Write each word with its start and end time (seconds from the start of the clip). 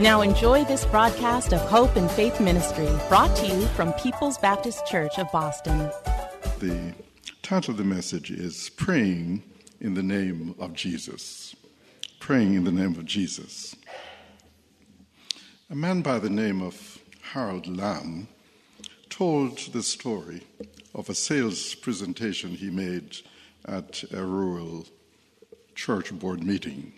Now 0.00 0.22
enjoy 0.22 0.64
this 0.64 0.86
broadcast 0.86 1.52
of 1.52 1.60
Hope 1.60 1.94
and 1.96 2.10
Faith 2.10 2.40
Ministry, 2.40 2.88
brought 3.10 3.36
to 3.36 3.46
you 3.46 3.66
from 3.76 3.92
People's 3.92 4.38
Baptist 4.38 4.86
Church 4.86 5.18
of 5.18 5.30
Boston. 5.30 5.90
The 6.58 6.94
title 7.42 7.72
of 7.72 7.76
the 7.76 7.84
message 7.84 8.30
is 8.30 8.70
Praying 8.70 9.42
in 9.78 9.92
the 9.92 10.02
Name 10.02 10.54
of 10.58 10.72
Jesus. 10.72 11.54
Praying 12.18 12.54
in 12.54 12.64
the 12.64 12.72
Name 12.72 12.92
of 12.92 13.04
Jesus. 13.04 13.76
A 15.68 15.74
man 15.74 16.00
by 16.00 16.18
the 16.18 16.30
name 16.30 16.62
of 16.62 16.98
Harold 17.34 17.66
Lamb 17.66 18.26
told 19.10 19.58
the 19.74 19.82
story 19.82 20.44
of 20.94 21.10
a 21.10 21.14
sales 21.14 21.74
presentation 21.74 22.52
he 22.52 22.70
made 22.70 23.18
at 23.66 24.02
a 24.14 24.24
rural 24.24 24.86
church 25.74 26.10
board 26.18 26.42
meeting. 26.42 26.94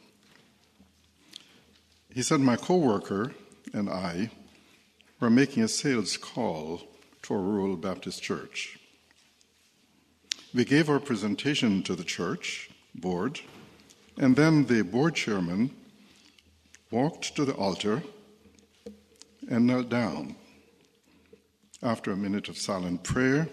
He 2.14 2.22
said, 2.22 2.40
My 2.40 2.56
coworker 2.56 3.32
and 3.72 3.88
I 3.88 4.30
were 5.18 5.30
making 5.30 5.62
a 5.62 5.68
sales 5.68 6.16
call 6.16 6.82
to 7.22 7.34
a 7.34 7.38
rural 7.38 7.76
Baptist 7.76 8.22
church. 8.22 8.78
We 10.54 10.64
gave 10.66 10.90
our 10.90 11.00
presentation 11.00 11.82
to 11.84 11.94
the 11.94 12.04
church 12.04 12.70
board, 12.94 13.40
and 14.18 14.36
then 14.36 14.66
the 14.66 14.82
board 14.82 15.14
chairman 15.14 15.70
walked 16.90 17.34
to 17.36 17.46
the 17.46 17.54
altar 17.54 18.02
and 19.48 19.66
knelt 19.66 19.88
down. 19.88 20.36
After 21.82 22.12
a 22.12 22.16
minute 22.16 22.48
of 22.48 22.58
silent 22.58 23.02
prayer, 23.02 23.48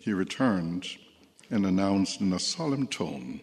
he 0.00 0.14
returned 0.14 0.86
and 1.50 1.66
announced 1.66 2.22
in 2.22 2.32
a 2.32 2.38
solemn 2.38 2.86
tone, 2.86 3.42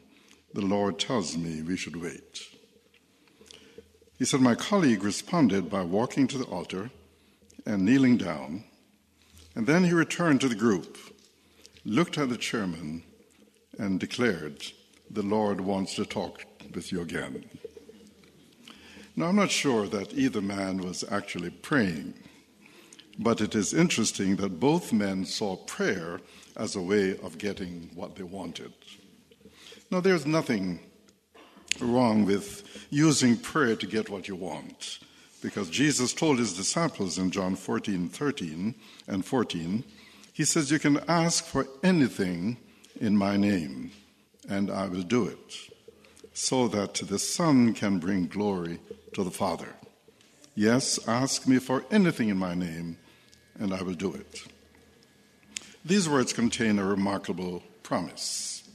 The 0.54 0.62
Lord 0.62 0.98
tells 0.98 1.38
me 1.38 1.62
we 1.62 1.78
should 1.78 1.96
wait. 1.96 2.42
He 4.22 4.26
said, 4.26 4.40
My 4.40 4.54
colleague 4.54 5.04
responded 5.04 5.68
by 5.68 5.82
walking 5.82 6.28
to 6.28 6.38
the 6.38 6.46
altar 6.46 6.92
and 7.66 7.84
kneeling 7.84 8.18
down, 8.18 8.66
and 9.56 9.66
then 9.66 9.84
he 9.84 9.94
returned 9.94 10.42
to 10.42 10.48
the 10.48 10.54
group, 10.54 10.96
looked 11.86 12.20
at 12.20 12.30
the 12.30 12.38
chairman, 12.38 13.02
and 13.80 14.00
declared, 14.00 14.62
The 15.10 15.24
Lord 15.24 15.62
wants 15.62 15.96
to 15.96 16.06
talk 16.06 16.46
with 16.76 16.92
you 16.92 17.02
again. 17.02 17.46
Now, 19.16 19.26
I'm 19.26 19.38
not 19.38 19.50
sure 19.50 19.88
that 19.88 20.14
either 20.14 20.40
man 20.40 20.78
was 20.78 21.04
actually 21.10 21.50
praying, 21.50 22.14
but 23.18 23.42
it 23.42 23.56
is 23.56 23.74
interesting 23.74 24.36
that 24.36 24.60
both 24.60 24.94
men 24.94 25.26
saw 25.26 25.56
prayer 25.56 26.22
as 26.56 26.76
a 26.76 26.82
way 26.84 27.18
of 27.24 27.40
getting 27.40 27.90
what 27.96 28.18
they 28.18 28.24
wanted. 28.24 28.74
Now, 29.90 30.00
there's 30.00 30.28
nothing 30.28 30.91
wrong 31.80 32.26
with 32.26 32.86
using 32.90 33.38
prayer 33.38 33.76
to 33.76 33.88
get 33.88 34.10
what 34.10 34.28
you 34.28 34.36
want. 34.36 35.00
Because 35.42 35.70
Jesus 35.70 36.14
told 36.14 36.38
his 36.38 36.54
disciples 36.54 37.18
in 37.18 37.32
John 37.32 37.56
14, 37.56 38.10
13 38.10 38.76
and 39.08 39.26
14, 39.26 39.84
he 40.34 40.46
says, 40.46 40.72
You 40.72 40.80
can 40.80 41.00
ask 41.08 41.46
for 41.46 41.68
anything 41.84 42.58
in 43.00 43.18
my 43.18 43.38
name, 43.38 43.92
and 44.48 44.70
I 44.70 44.88
will 44.88 45.02
do 45.02 45.26
it, 45.28 45.56
so 46.34 46.68
that 46.68 46.96
the 46.96 47.20
Son 47.20 47.74
can 47.74 47.98
bring 47.98 48.28
glory 48.28 48.80
to 49.14 49.24
the 49.24 49.32
Father. 49.32 49.70
Yes, 50.56 51.00
ask 51.08 51.48
me 51.48 51.58
for 51.58 51.86
anything 51.90 52.30
in 52.30 52.38
my 52.38 52.54
name, 52.54 52.98
and 53.60 53.74
I 53.74 53.82
will 53.82 53.94
do 53.94 54.14
it. 54.14 54.44
These 55.84 56.08
words 56.08 56.34
contain 56.34 56.78
a 56.78 56.86
remarkable 56.86 57.64
promise. 57.82 58.70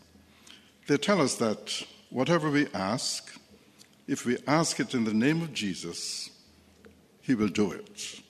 They 0.88 0.96
tell 0.96 1.20
us 1.20 1.36
that 1.36 1.84
whatever 2.16 2.48
we 2.48 2.66
ask, 2.72 3.38
if 4.08 4.24
we 4.24 4.38
ask 4.46 4.80
it 4.80 4.94
in 4.94 5.04
the 5.04 5.12
name 5.12 5.42
of 5.42 5.52
Jesus, 5.52 6.30
He 7.20 7.34
will 7.34 7.48
do 7.48 7.72
it. 7.72 8.22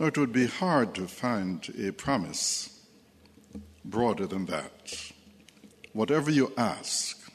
Now, 0.00 0.06
it 0.06 0.18
would 0.18 0.32
be 0.32 0.48
hard 0.48 0.92
to 0.96 1.06
find 1.06 1.64
a 1.78 1.92
promise 1.92 2.80
broader 3.84 4.26
than 4.26 4.46
that. 4.46 5.12
Whatever 5.92 6.28
you 6.32 6.52
ask 6.58 7.30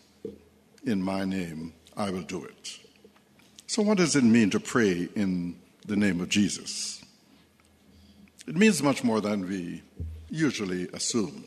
in 0.84 1.02
my 1.02 1.24
name, 1.24 1.72
I 1.96 2.10
will 2.10 2.24
do 2.24 2.44
it. 2.44 2.80
So, 3.68 3.82
what 3.82 4.00
does 4.00 4.18
it 4.18 4.26
mean 4.26 4.50
to 4.50 4.60
pray 4.60 5.08
in 5.16 5.56
the 5.86 5.96
name 5.96 6.20
of 6.20 6.28
Jesus? 6.28 7.02
It 8.48 8.58
means 8.58 8.84
much 8.84 9.02
more 9.02 9.22
than 9.22 9.48
we 9.48 9.82
usually 10.30 10.90
assume. 10.90 11.46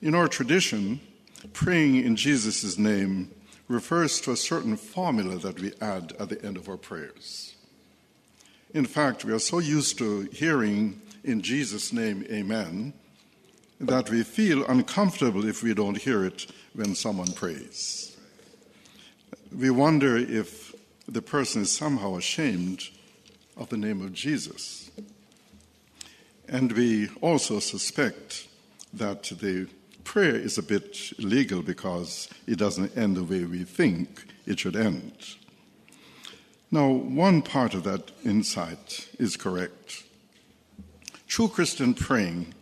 In 0.00 0.14
our 0.14 0.28
tradition, 0.28 0.98
praying 1.52 1.96
in 1.96 2.16
Jesus' 2.16 2.78
name 2.78 3.30
refers 3.68 4.20
to 4.20 4.32
a 4.32 4.36
certain 4.36 4.76
formula 4.76 5.36
that 5.38 5.60
we 5.60 5.72
add 5.80 6.12
at 6.18 6.28
the 6.28 6.44
end 6.44 6.56
of 6.56 6.68
our 6.68 6.76
prayers. 6.76 7.54
In 8.74 8.86
fact, 8.86 9.24
we 9.24 9.32
are 9.32 9.38
so 9.38 9.58
used 9.58 9.98
to 9.98 10.22
hearing 10.32 11.00
in 11.24 11.42
Jesus' 11.42 11.92
name, 11.92 12.24
Amen, 12.30 12.92
that 13.80 14.10
we 14.10 14.22
feel 14.22 14.64
uncomfortable 14.66 15.46
if 15.46 15.62
we 15.62 15.74
don't 15.74 15.98
hear 15.98 16.24
it 16.24 16.46
when 16.74 16.94
someone 16.94 17.32
prays. 17.32 18.16
We 19.54 19.70
wonder 19.70 20.16
if 20.16 20.74
the 21.06 21.22
person 21.22 21.62
is 21.62 21.72
somehow 21.72 22.16
ashamed 22.16 22.82
of 23.56 23.68
the 23.68 23.76
name 23.76 24.00
of 24.00 24.12
Jesus. 24.14 24.90
And 26.48 26.72
we 26.72 27.08
also 27.20 27.58
suspect 27.58 28.48
that 28.94 29.24
the 29.24 29.68
prayer 30.04 30.34
is 30.34 30.58
a 30.58 30.62
bit 30.62 31.12
illegal 31.18 31.62
because 31.62 32.28
it 32.46 32.58
doesn't 32.58 32.96
end 32.96 33.16
the 33.16 33.24
way 33.24 33.44
we 33.44 33.64
think 33.64 34.26
it 34.46 34.60
should 34.60 34.76
end. 34.76 35.12
Now, 36.70 36.88
one 36.88 37.42
part 37.42 37.74
of 37.74 37.84
that 37.84 38.10
insight 38.24 39.08
is 39.18 39.36
correct. 39.36 40.04
True 41.26 41.48
Christian 41.48 41.94
praying 41.94 42.54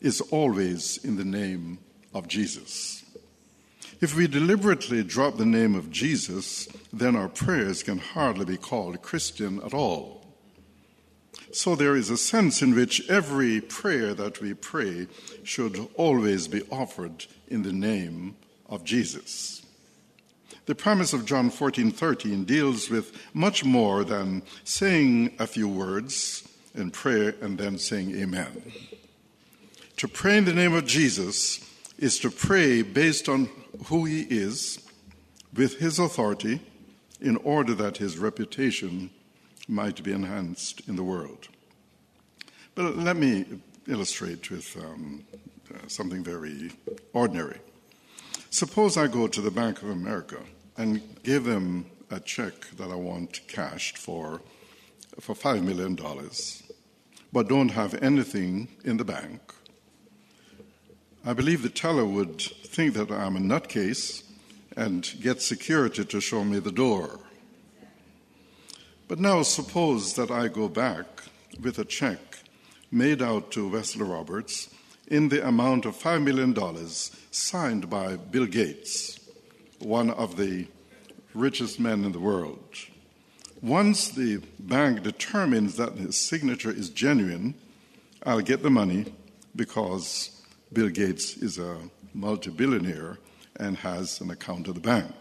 is 0.00 0.20
always 0.30 0.98
in 1.04 1.16
the 1.16 1.24
name 1.24 1.78
of 2.14 2.26
Jesus. 2.26 3.04
If 4.00 4.16
we 4.16 4.26
deliberately 4.26 5.04
drop 5.04 5.36
the 5.36 5.44
name 5.44 5.74
of 5.74 5.90
Jesus, 5.90 6.68
then 6.90 7.16
our 7.16 7.28
prayers 7.28 7.82
can 7.82 7.98
hardly 7.98 8.46
be 8.46 8.56
called 8.56 9.02
Christian 9.02 9.60
at 9.62 9.74
all. 9.74 10.19
So 11.52 11.74
there 11.74 11.96
is 11.96 12.10
a 12.10 12.16
sense 12.16 12.62
in 12.62 12.74
which 12.74 13.08
every 13.08 13.60
prayer 13.60 14.14
that 14.14 14.40
we 14.40 14.54
pray 14.54 15.08
should 15.42 15.88
always 15.96 16.46
be 16.46 16.62
offered 16.70 17.26
in 17.48 17.62
the 17.62 17.72
name 17.72 18.36
of 18.68 18.84
Jesus. 18.84 19.62
The 20.66 20.74
promise 20.76 21.12
of 21.12 21.26
John 21.26 21.50
14 21.50 21.90
13 21.90 22.44
deals 22.44 22.88
with 22.88 23.12
much 23.34 23.64
more 23.64 24.04
than 24.04 24.42
saying 24.62 25.34
a 25.40 25.46
few 25.46 25.68
words 25.68 26.48
in 26.74 26.92
prayer 26.92 27.34
and 27.40 27.58
then 27.58 27.78
saying 27.78 28.14
amen. 28.14 28.62
To 29.96 30.06
pray 30.06 30.38
in 30.38 30.44
the 30.44 30.54
name 30.54 30.72
of 30.72 30.86
Jesus 30.86 31.66
is 31.98 32.18
to 32.20 32.30
pray 32.30 32.82
based 32.82 33.28
on 33.28 33.48
who 33.86 34.04
he 34.04 34.22
is, 34.22 34.78
with 35.52 35.78
his 35.78 35.98
authority, 35.98 36.60
in 37.20 37.36
order 37.38 37.74
that 37.74 37.96
his 37.96 38.18
reputation 38.18 39.10
might 39.70 40.02
be 40.02 40.12
enhanced 40.12 40.82
in 40.88 40.96
the 40.96 41.02
world. 41.02 41.48
But 42.74 42.96
let 42.96 43.16
me 43.16 43.44
illustrate 43.86 44.50
with 44.50 44.76
um, 44.76 45.24
uh, 45.72 45.78
something 45.86 46.22
very 46.22 46.72
ordinary. 47.12 47.58
Suppose 48.50 48.96
I 48.96 49.06
go 49.06 49.26
to 49.28 49.40
the 49.40 49.50
Bank 49.50 49.82
of 49.82 49.90
America 49.90 50.38
and 50.76 51.00
give 51.22 51.44
them 51.44 51.86
a 52.10 52.20
check 52.20 52.54
that 52.76 52.90
I 52.90 52.96
want 52.96 53.46
cashed 53.46 53.96
for 53.96 54.40
for 55.18 55.34
$5 55.34 55.62
million, 55.62 55.98
but 57.32 57.48
don't 57.48 57.70
have 57.70 57.94
anything 58.02 58.68
in 58.84 58.96
the 58.96 59.04
bank, 59.04 59.40
I 61.24 61.34
believe 61.34 61.62
the 61.62 61.68
teller 61.68 62.06
would 62.06 62.40
think 62.40 62.94
that 62.94 63.10
I'm 63.10 63.36
a 63.36 63.40
nutcase 63.40 64.22
and 64.76 65.06
get 65.20 65.42
security 65.42 66.04
to 66.04 66.20
show 66.20 66.44
me 66.44 66.58
the 66.58 66.72
door. 66.72 67.20
But 69.10 69.18
now 69.18 69.42
suppose 69.42 70.14
that 70.14 70.30
I 70.30 70.46
go 70.46 70.68
back 70.68 71.24
with 71.60 71.80
a 71.80 71.84
check 71.84 72.20
made 72.92 73.20
out 73.20 73.50
to 73.50 73.68
Wesley 73.68 74.04
Roberts 74.04 74.72
in 75.08 75.30
the 75.30 75.44
amount 75.44 75.84
of 75.84 75.96
$5 75.96 76.22
million 76.22 76.54
signed 77.32 77.90
by 77.90 78.14
Bill 78.14 78.46
Gates, 78.46 79.18
one 79.80 80.10
of 80.10 80.36
the 80.36 80.68
richest 81.34 81.80
men 81.80 82.04
in 82.04 82.12
the 82.12 82.20
world. 82.20 82.62
Once 83.60 84.10
the 84.10 84.40
bank 84.60 85.02
determines 85.02 85.74
that 85.74 85.94
his 85.94 86.16
signature 86.16 86.70
is 86.70 86.88
genuine, 86.88 87.56
I'll 88.24 88.40
get 88.40 88.62
the 88.62 88.70
money 88.70 89.12
because 89.56 90.40
Bill 90.72 90.88
Gates 90.88 91.36
is 91.36 91.58
a 91.58 91.78
multi 92.14 92.50
billionaire 92.50 93.18
and 93.56 93.76
has 93.78 94.20
an 94.20 94.30
account 94.30 94.68
at 94.68 94.76
the 94.76 94.80
bank. 94.80 95.12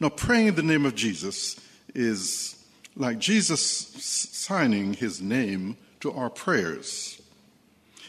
Now, 0.00 0.08
praying 0.08 0.48
in 0.48 0.54
the 0.56 0.64
name 0.64 0.84
of 0.84 0.96
Jesus 0.96 1.60
is 1.94 2.56
like 2.96 3.18
Jesus 3.18 3.60
signing 3.60 4.94
his 4.94 5.20
name 5.20 5.76
to 6.00 6.12
our 6.12 6.30
prayers. 6.30 7.20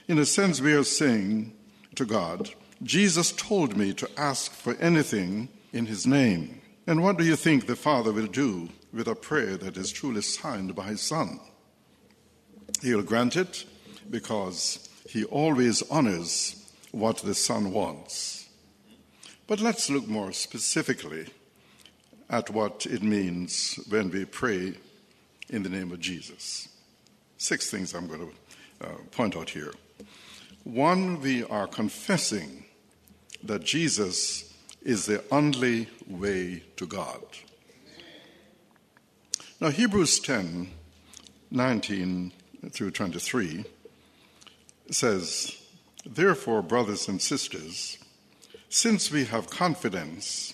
In 0.07 0.17
a 0.17 0.25
sense, 0.25 0.59
we 0.59 0.73
are 0.73 0.83
saying 0.83 1.53
to 1.95 2.05
God, 2.05 2.49
Jesus 2.83 3.31
told 3.31 3.77
me 3.77 3.93
to 3.93 4.09
ask 4.17 4.51
for 4.51 4.75
anything 4.75 5.49
in 5.71 5.85
his 5.85 6.07
name. 6.07 6.61
And 6.87 7.03
what 7.03 7.17
do 7.17 7.23
you 7.23 7.35
think 7.35 7.65
the 7.65 7.75
Father 7.75 8.11
will 8.11 8.27
do 8.27 8.69
with 8.91 9.07
a 9.07 9.15
prayer 9.15 9.55
that 9.57 9.77
is 9.77 9.91
truly 9.91 10.21
signed 10.21 10.75
by 10.75 10.85
his 10.85 11.01
Son? 11.01 11.39
He'll 12.81 13.03
grant 13.03 13.35
it 13.35 13.65
because 14.09 14.89
he 15.07 15.23
always 15.25 15.83
honors 15.91 16.71
what 16.91 17.17
the 17.17 17.35
Son 17.35 17.71
wants. 17.71 18.49
But 19.47 19.61
let's 19.61 19.89
look 19.89 20.07
more 20.07 20.31
specifically 20.31 21.27
at 22.31 22.49
what 22.49 22.85
it 22.85 23.03
means 23.03 23.77
when 23.89 24.09
we 24.09 24.23
pray 24.23 24.73
in 25.49 25.63
the 25.63 25.69
name 25.69 25.91
of 25.91 25.99
Jesus. 25.99 26.69
Six 27.37 27.69
things 27.69 27.93
I'm 27.93 28.07
going 28.07 28.31
to 28.79 28.87
uh, 28.87 28.95
point 29.11 29.35
out 29.35 29.49
here. 29.49 29.73
One, 30.63 31.19
we 31.19 31.43
are 31.43 31.67
confessing 31.67 32.65
that 33.43 33.63
Jesus 33.63 34.53
is 34.81 35.05
the 35.05 35.23
only 35.29 35.89
way 36.07 36.63
to 36.77 36.87
God. 36.87 37.21
Now, 39.59 39.69
Hebrews 39.69 40.19
10 40.21 40.71
19 41.53 42.31
through 42.69 42.91
23 42.91 43.65
says, 44.89 45.57
Therefore, 46.05 46.61
brothers 46.61 47.09
and 47.09 47.21
sisters, 47.21 47.97
since 48.69 49.11
we 49.11 49.25
have 49.25 49.49
confidence 49.49 50.53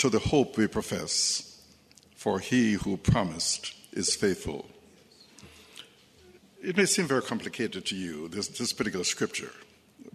to 0.00 0.08
the 0.08 0.18
hope 0.18 0.56
we 0.56 0.66
profess, 0.66 1.60
for 2.16 2.40
he 2.40 2.72
who 2.72 2.96
promised 2.96 3.74
is 3.92 4.16
faithful. 4.16 4.66
It 6.62 6.74
may 6.78 6.86
seem 6.86 7.06
very 7.06 7.20
complicated 7.20 7.84
to 7.84 7.94
you, 7.94 8.28
this, 8.28 8.48
this 8.48 8.72
particular 8.72 9.04
scripture, 9.04 9.52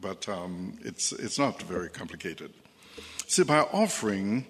but 0.01 0.27
um, 0.27 0.79
it's, 0.83 1.11
it's 1.11 1.37
not 1.37 1.61
very 1.61 1.89
complicated. 1.89 2.51
See, 3.27 3.43
by 3.43 3.59
offering 3.59 4.47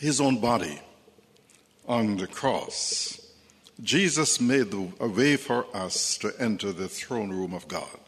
his 0.00 0.20
own 0.20 0.40
body 0.40 0.80
on 1.86 2.16
the 2.16 2.26
cross, 2.26 3.20
Jesus 3.84 4.40
made 4.40 4.74
a 4.98 5.06
way 5.06 5.36
for 5.36 5.64
us 5.72 6.18
to 6.18 6.32
enter 6.40 6.72
the 6.72 6.88
throne 6.88 7.30
room 7.30 7.54
of 7.54 7.68
God. 7.68 8.00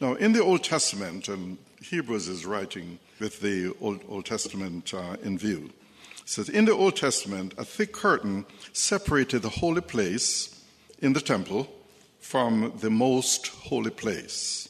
Now, 0.00 0.14
in 0.14 0.32
the 0.32 0.44
Old 0.44 0.62
Testament, 0.62 1.26
and 1.26 1.58
Hebrews 1.82 2.28
is 2.28 2.46
writing 2.46 3.00
with 3.20 3.40
the 3.40 3.74
Old, 3.80 4.00
Old 4.08 4.24
Testament 4.24 4.92
uh, 4.94 5.16
in 5.22 5.38
view, 5.38 5.70
says 6.24 6.48
in 6.48 6.64
the 6.64 6.72
Old 6.72 6.96
Testament, 6.96 7.54
a 7.58 7.64
thick 7.64 7.92
curtain 7.92 8.46
separated 8.72 9.42
the 9.42 9.48
holy 9.48 9.82
place 9.82 10.64
in 11.00 11.12
the 11.12 11.20
temple 11.20 11.68
from 12.20 12.72
the 12.80 12.90
most 12.90 13.48
holy 13.48 13.90
place, 13.90 14.68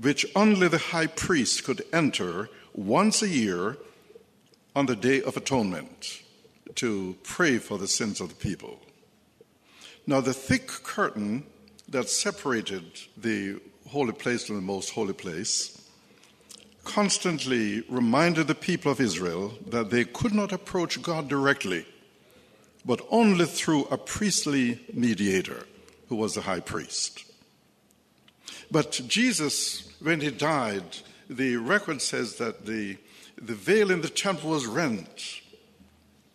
which 0.00 0.26
only 0.34 0.68
the 0.68 0.78
high 0.78 1.06
priest 1.06 1.64
could 1.64 1.82
enter 1.92 2.48
once 2.74 3.22
a 3.22 3.28
year 3.28 3.76
on 4.74 4.86
the 4.86 4.96
Day 4.96 5.22
of 5.22 5.36
Atonement 5.36 6.22
to 6.74 7.16
pray 7.22 7.58
for 7.58 7.78
the 7.78 7.86
sins 7.86 8.20
of 8.20 8.28
the 8.28 8.34
people. 8.34 8.80
Now, 10.06 10.20
the 10.20 10.34
thick 10.34 10.66
curtain 10.66 11.44
that 11.88 12.08
separated 12.08 12.84
the 13.16 13.60
holy 13.88 14.12
place 14.12 14.46
from 14.46 14.56
the 14.56 14.62
most 14.62 14.90
holy 14.90 15.12
place 15.12 15.83
constantly 16.84 17.82
reminded 17.88 18.46
the 18.46 18.54
people 18.54 18.92
of 18.92 19.00
Israel 19.00 19.54
that 19.66 19.90
they 19.90 20.04
could 20.04 20.34
not 20.34 20.52
approach 20.52 21.02
God 21.02 21.28
directly, 21.28 21.86
but 22.84 23.00
only 23.10 23.46
through 23.46 23.84
a 23.86 23.98
priestly 23.98 24.84
mediator 24.92 25.66
who 26.08 26.16
was 26.16 26.34
the 26.34 26.42
high 26.42 26.60
priest. 26.60 27.24
But 28.70 29.00
Jesus, 29.06 29.92
when 30.00 30.20
he 30.20 30.30
died, 30.30 30.98
the 31.28 31.56
record 31.56 32.02
says 32.02 32.36
that 32.36 32.66
the, 32.66 32.98
the 33.40 33.54
veil 33.54 33.90
in 33.90 34.02
the 34.02 34.08
temple 34.08 34.50
was 34.50 34.66
rent 34.66 35.40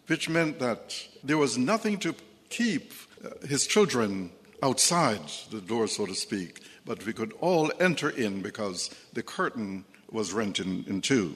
which 0.10 0.28
meant 0.28 0.58
that 0.58 1.08
there 1.24 1.38
was 1.38 1.58
nothing 1.58 1.98
to 2.00 2.16
keep 2.50 2.94
uh, 3.24 3.30
his 3.48 3.68
children 3.68 4.32
outside 4.64 5.22
the 5.52 5.62
door, 5.62 5.88
so 5.88 6.06
to 6.06 6.16
speak, 6.16 6.62
but 6.84 7.06
we 7.06 7.14
could 7.14 7.32
all 7.40 7.72
enter 7.80 8.10
in 8.10 8.42
because 8.42 8.90
the 9.14 9.22
curtain 9.22 9.86
was 10.12 10.34
rent 10.34 10.60
in, 10.60 10.84
in 10.88 11.02
two. 11.02 11.36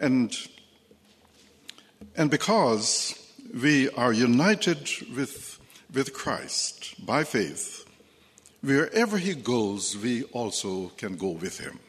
And, 0.00 0.36
and 2.16 2.30
because 2.30 3.14
we 3.60 3.88
are 3.90 4.12
united 4.12 4.88
with, 5.14 5.58
with 5.92 6.12
Christ 6.12 6.94
by 7.04 7.24
faith, 7.24 7.84
wherever 8.62 9.18
he 9.18 9.34
goes, 9.34 9.96
we 9.96 10.24
also 10.24 10.88
can 10.96 11.16
go 11.16 11.30
with 11.30 11.58
him. 11.58 11.80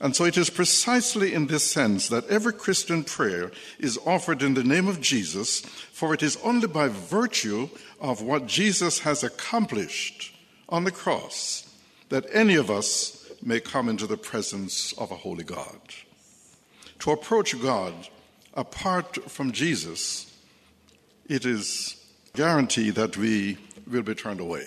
And 0.00 0.14
so 0.14 0.24
it 0.24 0.36
is 0.36 0.50
precisely 0.50 1.32
in 1.32 1.46
this 1.46 1.70
sense 1.70 2.08
that 2.08 2.26
every 2.26 2.52
Christian 2.52 3.04
prayer 3.04 3.52
is 3.78 3.98
offered 4.04 4.42
in 4.42 4.54
the 4.54 4.64
name 4.64 4.88
of 4.88 5.00
Jesus, 5.00 5.60
for 5.60 6.12
it 6.12 6.22
is 6.22 6.36
only 6.42 6.66
by 6.66 6.88
virtue 6.88 7.68
of 8.00 8.20
what 8.20 8.46
Jesus 8.46 9.00
has 9.00 9.22
accomplished 9.22 10.34
on 10.68 10.84
the 10.84 10.90
cross 10.90 11.74
that 12.08 12.26
any 12.32 12.54
of 12.54 12.70
us 12.70 13.23
may 13.44 13.60
come 13.60 13.88
into 13.88 14.06
the 14.06 14.16
presence 14.16 14.92
of 14.94 15.10
a 15.10 15.16
holy 15.16 15.44
God. 15.44 15.78
To 17.00 17.10
approach 17.10 17.60
God 17.60 17.92
apart 18.54 19.30
from 19.30 19.52
Jesus, 19.52 20.34
it 21.26 21.44
is 21.44 21.96
guaranteed 22.32 22.94
that 22.94 23.16
we 23.16 23.58
will 23.86 24.02
be 24.02 24.14
turned 24.14 24.40
away. 24.40 24.66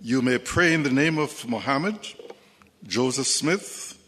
You 0.00 0.22
may 0.22 0.38
pray 0.38 0.72
in 0.72 0.82
the 0.82 0.90
name 0.90 1.18
of 1.18 1.46
Muhammad 1.48 1.98
Joseph 2.86 3.26
Smith, 3.26 3.98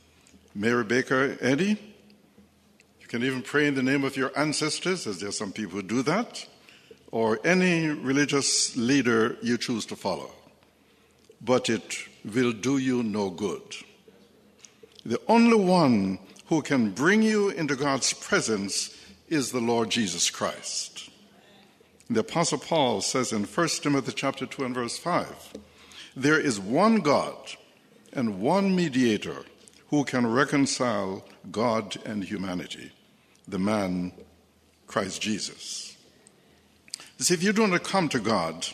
Mary 0.54 0.85
Baker 0.85 1.37
Eddy. 1.40 1.78
You 3.00 3.07
can 3.07 3.23
even 3.23 3.42
pray 3.42 3.66
in 3.66 3.75
the 3.75 3.83
name 3.83 4.04
of 4.04 4.16
your 4.16 4.33
ancestors, 4.38 5.07
as 5.07 5.21
there 5.21 5.28
are 5.28 5.33
some 5.33 5.52
people 5.52 5.75
who 5.75 5.83
do 5.83 6.02
that, 6.02 6.47
or 7.11 7.38
any 7.45 7.88
religious 7.88 8.75
leader 8.75 9.37
you 9.42 9.59
choose 9.59 9.85
to 9.87 9.97
follow. 9.97 10.33
But 11.42 11.69
it 11.69 12.09
will 12.24 12.52
do 12.52 12.78
you 12.78 13.02
no 13.02 13.30
good. 13.30 13.76
The 15.04 15.20
only 15.28 15.56
one 15.56 16.18
who 16.46 16.62
can 16.62 16.90
bring 16.90 17.22
you 17.22 17.50
into 17.50 17.76
God's 17.76 18.12
presence 18.12 18.96
is 19.28 19.50
the 19.50 19.60
Lord 19.60 19.90
Jesus 19.90 20.30
Christ. 20.30 21.10
The 22.08 22.20
Apostle 22.20 22.58
Paul 22.58 23.00
says 23.00 23.32
in 23.32 23.44
1 23.44 23.68
Timothy 23.82 24.12
chapter 24.12 24.46
2 24.46 24.64
and 24.64 24.74
verse 24.74 24.98
5, 24.98 25.52
there 26.14 26.38
is 26.38 26.60
one 26.60 26.96
God 26.96 27.34
and 28.12 28.40
one 28.40 28.76
mediator 28.76 29.44
who 29.88 30.04
can 30.04 30.26
reconcile 30.26 31.24
God 31.50 31.96
and 32.04 32.22
humanity, 32.22 32.92
the 33.48 33.58
man 33.58 34.12
Christ 34.86 35.22
Jesus. 35.22 35.96
See, 37.18 37.34
if 37.34 37.42
you 37.42 37.52
do 37.52 37.66
not 37.66 37.82
come 37.82 38.08
to 38.10 38.20
God 38.20 38.66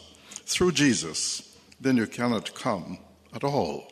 through 0.44 0.72
Jesus, 0.72 1.56
then 1.80 1.96
you 1.96 2.06
cannot 2.06 2.54
come 2.54 2.98
at 3.35 3.44
all. 3.44 3.90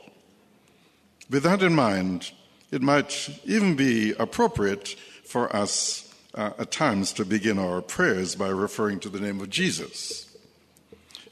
With 1.28 1.42
that 1.42 1.62
in 1.62 1.74
mind, 1.74 2.30
it 2.70 2.82
might 2.82 3.28
even 3.44 3.74
be 3.74 4.12
appropriate 4.18 4.88
for 5.24 5.54
us 5.54 6.14
uh, 6.34 6.50
at 6.58 6.70
times 6.70 7.12
to 7.14 7.24
begin 7.24 7.58
our 7.58 7.82
prayers 7.82 8.36
by 8.36 8.48
referring 8.48 9.00
to 9.00 9.08
the 9.08 9.20
name 9.20 9.40
of 9.40 9.50
Jesus. 9.50 10.36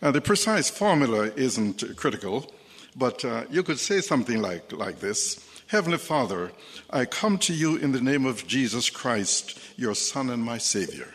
Uh, 0.02 0.10
the 0.10 0.20
precise 0.20 0.70
formula 0.70 1.30
isn't 1.36 1.96
critical, 1.96 2.52
but 2.96 3.24
uh, 3.24 3.44
you 3.50 3.62
could 3.62 3.78
say 3.78 4.00
something 4.00 4.40
like, 4.40 4.72
like 4.72 5.00
this 5.00 5.40
Heavenly 5.68 5.98
Father, 5.98 6.52
I 6.90 7.04
come 7.04 7.38
to 7.38 7.54
you 7.54 7.76
in 7.76 7.92
the 7.92 8.00
name 8.00 8.26
of 8.26 8.46
Jesus 8.46 8.90
Christ, 8.90 9.58
your 9.76 9.94
Son 9.94 10.30
and 10.30 10.42
my 10.42 10.58
Savior. 10.58 11.12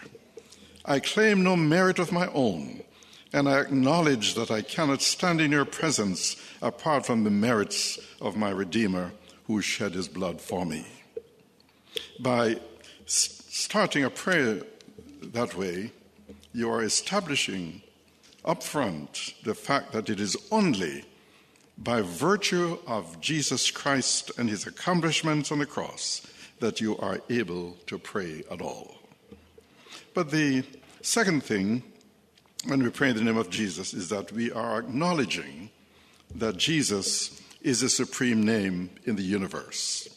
I 0.84 1.00
claim 1.00 1.44
no 1.44 1.56
merit 1.56 2.00
of 2.00 2.12
my 2.12 2.28
own, 2.34 2.82
and 3.32 3.48
I 3.48 3.60
acknowledge 3.60 4.34
that 4.36 4.52
I 4.52 4.62
cannot 4.62 5.02
stand 5.02 5.40
in 5.40 5.52
your 5.52 5.66
presence 5.66 6.36
apart 6.62 7.06
from 7.06 7.24
the 7.24 7.30
merits 7.30 8.00
of 8.20 8.36
my 8.36 8.50
Redeemer 8.50 9.12
who 9.46 9.62
shed 9.62 9.94
his 9.94 10.08
blood 10.08 10.42
for 10.42 10.66
me. 10.66 10.86
By 12.20 12.60
starting 13.06 14.04
a 14.04 14.10
prayer 14.10 14.62
that 15.22 15.56
way, 15.56 15.92
you 16.54 16.72
are 16.72 16.84
establishing 16.84 17.82
upfront 18.46 19.42
the 19.44 19.56
fact 19.56 19.92
that 19.92 20.10
it 20.10 20.20
is 20.20 20.36
only 20.52 21.06
by 21.78 22.02
virtue 22.02 22.78
of 22.88 23.22
Jesus 23.22 23.72
Christ 23.72 24.32
and 24.38 24.50
his 24.50 24.68
accomplishments 24.68 25.52
on 25.52 25.60
the 25.60 25.66
cross 25.66 26.26
that 26.60 26.82
you 26.82 26.98
are 26.98 27.22
able 27.30 27.78
to 27.88 27.98
pray 27.98 28.44
at 28.52 28.62
all. 28.62 28.98
But 30.14 30.32
the 30.32 30.64
second 31.02 31.44
thing 31.44 31.84
when 32.66 32.84
we 32.84 32.90
pray 32.90 33.10
in 33.10 33.16
the 33.16 33.24
name 33.24 33.38
of 33.38 33.50
Jesus 33.50 33.94
is 33.94 34.10
that 34.10 34.32
we 34.32 34.52
are 34.52 34.80
acknowledging 34.80 35.70
that 36.36 36.58
Jesus 36.58 37.42
is 37.62 37.82
the 37.82 37.90
supreme 37.90 38.44
name 38.44 38.90
in 39.06 39.16
the 39.16 39.24
universe. 39.24 40.10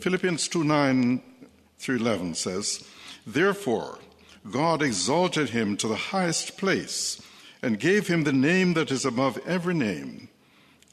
Philippians 0.00 0.48
2 0.48 0.64
9 0.64 1.22
through 1.78 1.96
11 1.96 2.34
says, 2.34 2.86
Therefore, 3.26 3.98
God 4.50 4.82
exalted 4.82 5.50
him 5.50 5.76
to 5.78 5.88
the 5.88 5.96
highest 5.96 6.56
place 6.58 7.20
and 7.62 7.80
gave 7.80 8.06
him 8.06 8.24
the 8.24 8.32
name 8.32 8.74
that 8.74 8.90
is 8.90 9.04
above 9.04 9.38
every 9.46 9.74
name, 9.74 10.28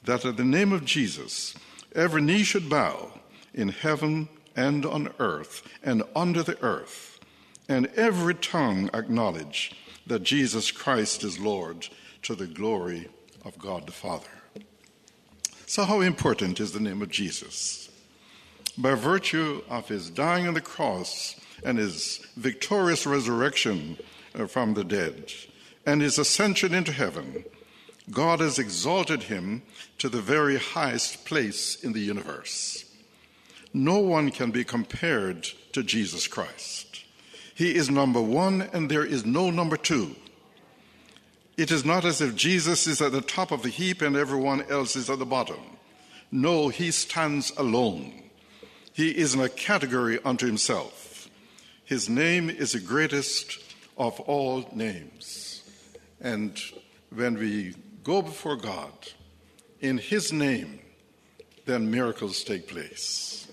that 0.04 0.24
at 0.24 0.36
the 0.36 0.44
name 0.44 0.72
of 0.72 0.84
Jesus 0.84 1.54
every 1.94 2.22
knee 2.22 2.42
should 2.42 2.68
bow 2.68 3.12
in 3.52 3.68
heaven 3.68 4.28
and 4.56 4.84
on 4.86 5.12
earth 5.18 5.62
and 5.82 6.02
under 6.16 6.42
the 6.42 6.60
earth, 6.62 7.20
and 7.68 7.86
every 7.96 8.34
tongue 8.34 8.90
acknowledge 8.94 9.72
that 10.06 10.22
Jesus 10.22 10.70
Christ 10.70 11.24
is 11.24 11.38
Lord 11.38 11.88
to 12.22 12.34
the 12.34 12.46
glory 12.46 13.08
of 13.44 13.58
God 13.58 13.86
the 13.86 13.92
Father. 13.92 14.28
So, 15.66 15.84
how 15.84 16.00
important 16.00 16.60
is 16.60 16.72
the 16.72 16.80
name 16.80 17.02
of 17.02 17.10
Jesus? 17.10 17.90
By 18.76 18.94
virtue 18.94 19.62
of 19.68 19.88
his 19.88 20.10
dying 20.10 20.46
on 20.46 20.54
the 20.54 20.60
cross 20.60 21.40
and 21.64 21.78
his 21.78 22.26
victorious 22.36 23.06
resurrection 23.06 23.98
uh, 24.34 24.46
from 24.46 24.74
the 24.74 24.84
dead 24.84 25.32
and 25.86 26.02
his 26.02 26.18
ascension 26.18 26.74
into 26.74 26.92
heaven, 26.92 27.44
God 28.10 28.40
has 28.40 28.58
exalted 28.58 29.24
him 29.24 29.62
to 29.98 30.08
the 30.08 30.20
very 30.20 30.58
highest 30.58 31.24
place 31.24 31.82
in 31.82 31.92
the 31.92 32.00
universe. 32.00 32.84
No 33.72 33.98
one 33.98 34.30
can 34.30 34.50
be 34.50 34.64
compared 34.64 35.44
to 35.72 35.82
Jesus 35.82 36.26
Christ. 36.26 36.83
He 37.54 37.74
is 37.74 37.88
number 37.88 38.20
one, 38.20 38.62
and 38.72 38.90
there 38.90 39.04
is 39.04 39.24
no 39.24 39.50
number 39.50 39.76
two. 39.76 40.16
It 41.56 41.70
is 41.70 41.84
not 41.84 42.04
as 42.04 42.20
if 42.20 42.34
Jesus 42.34 42.86
is 42.88 43.00
at 43.00 43.12
the 43.12 43.20
top 43.20 43.52
of 43.52 43.62
the 43.62 43.68
heap 43.68 44.02
and 44.02 44.16
everyone 44.16 44.62
else 44.68 44.96
is 44.96 45.08
at 45.08 45.20
the 45.20 45.24
bottom. 45.24 45.60
No, 46.32 46.68
he 46.68 46.90
stands 46.90 47.52
alone. 47.56 48.24
He 48.92 49.10
is 49.10 49.34
in 49.34 49.40
a 49.40 49.48
category 49.48 50.18
unto 50.24 50.46
himself. 50.46 51.30
His 51.84 52.08
name 52.08 52.50
is 52.50 52.72
the 52.72 52.80
greatest 52.80 53.60
of 53.96 54.18
all 54.20 54.68
names. 54.72 55.62
And 56.20 56.60
when 57.14 57.34
we 57.34 57.74
go 58.02 58.20
before 58.22 58.56
God 58.56 58.92
in 59.80 59.98
his 59.98 60.32
name, 60.32 60.80
then 61.66 61.90
miracles 61.90 62.42
take 62.42 62.66
place. 62.66 63.46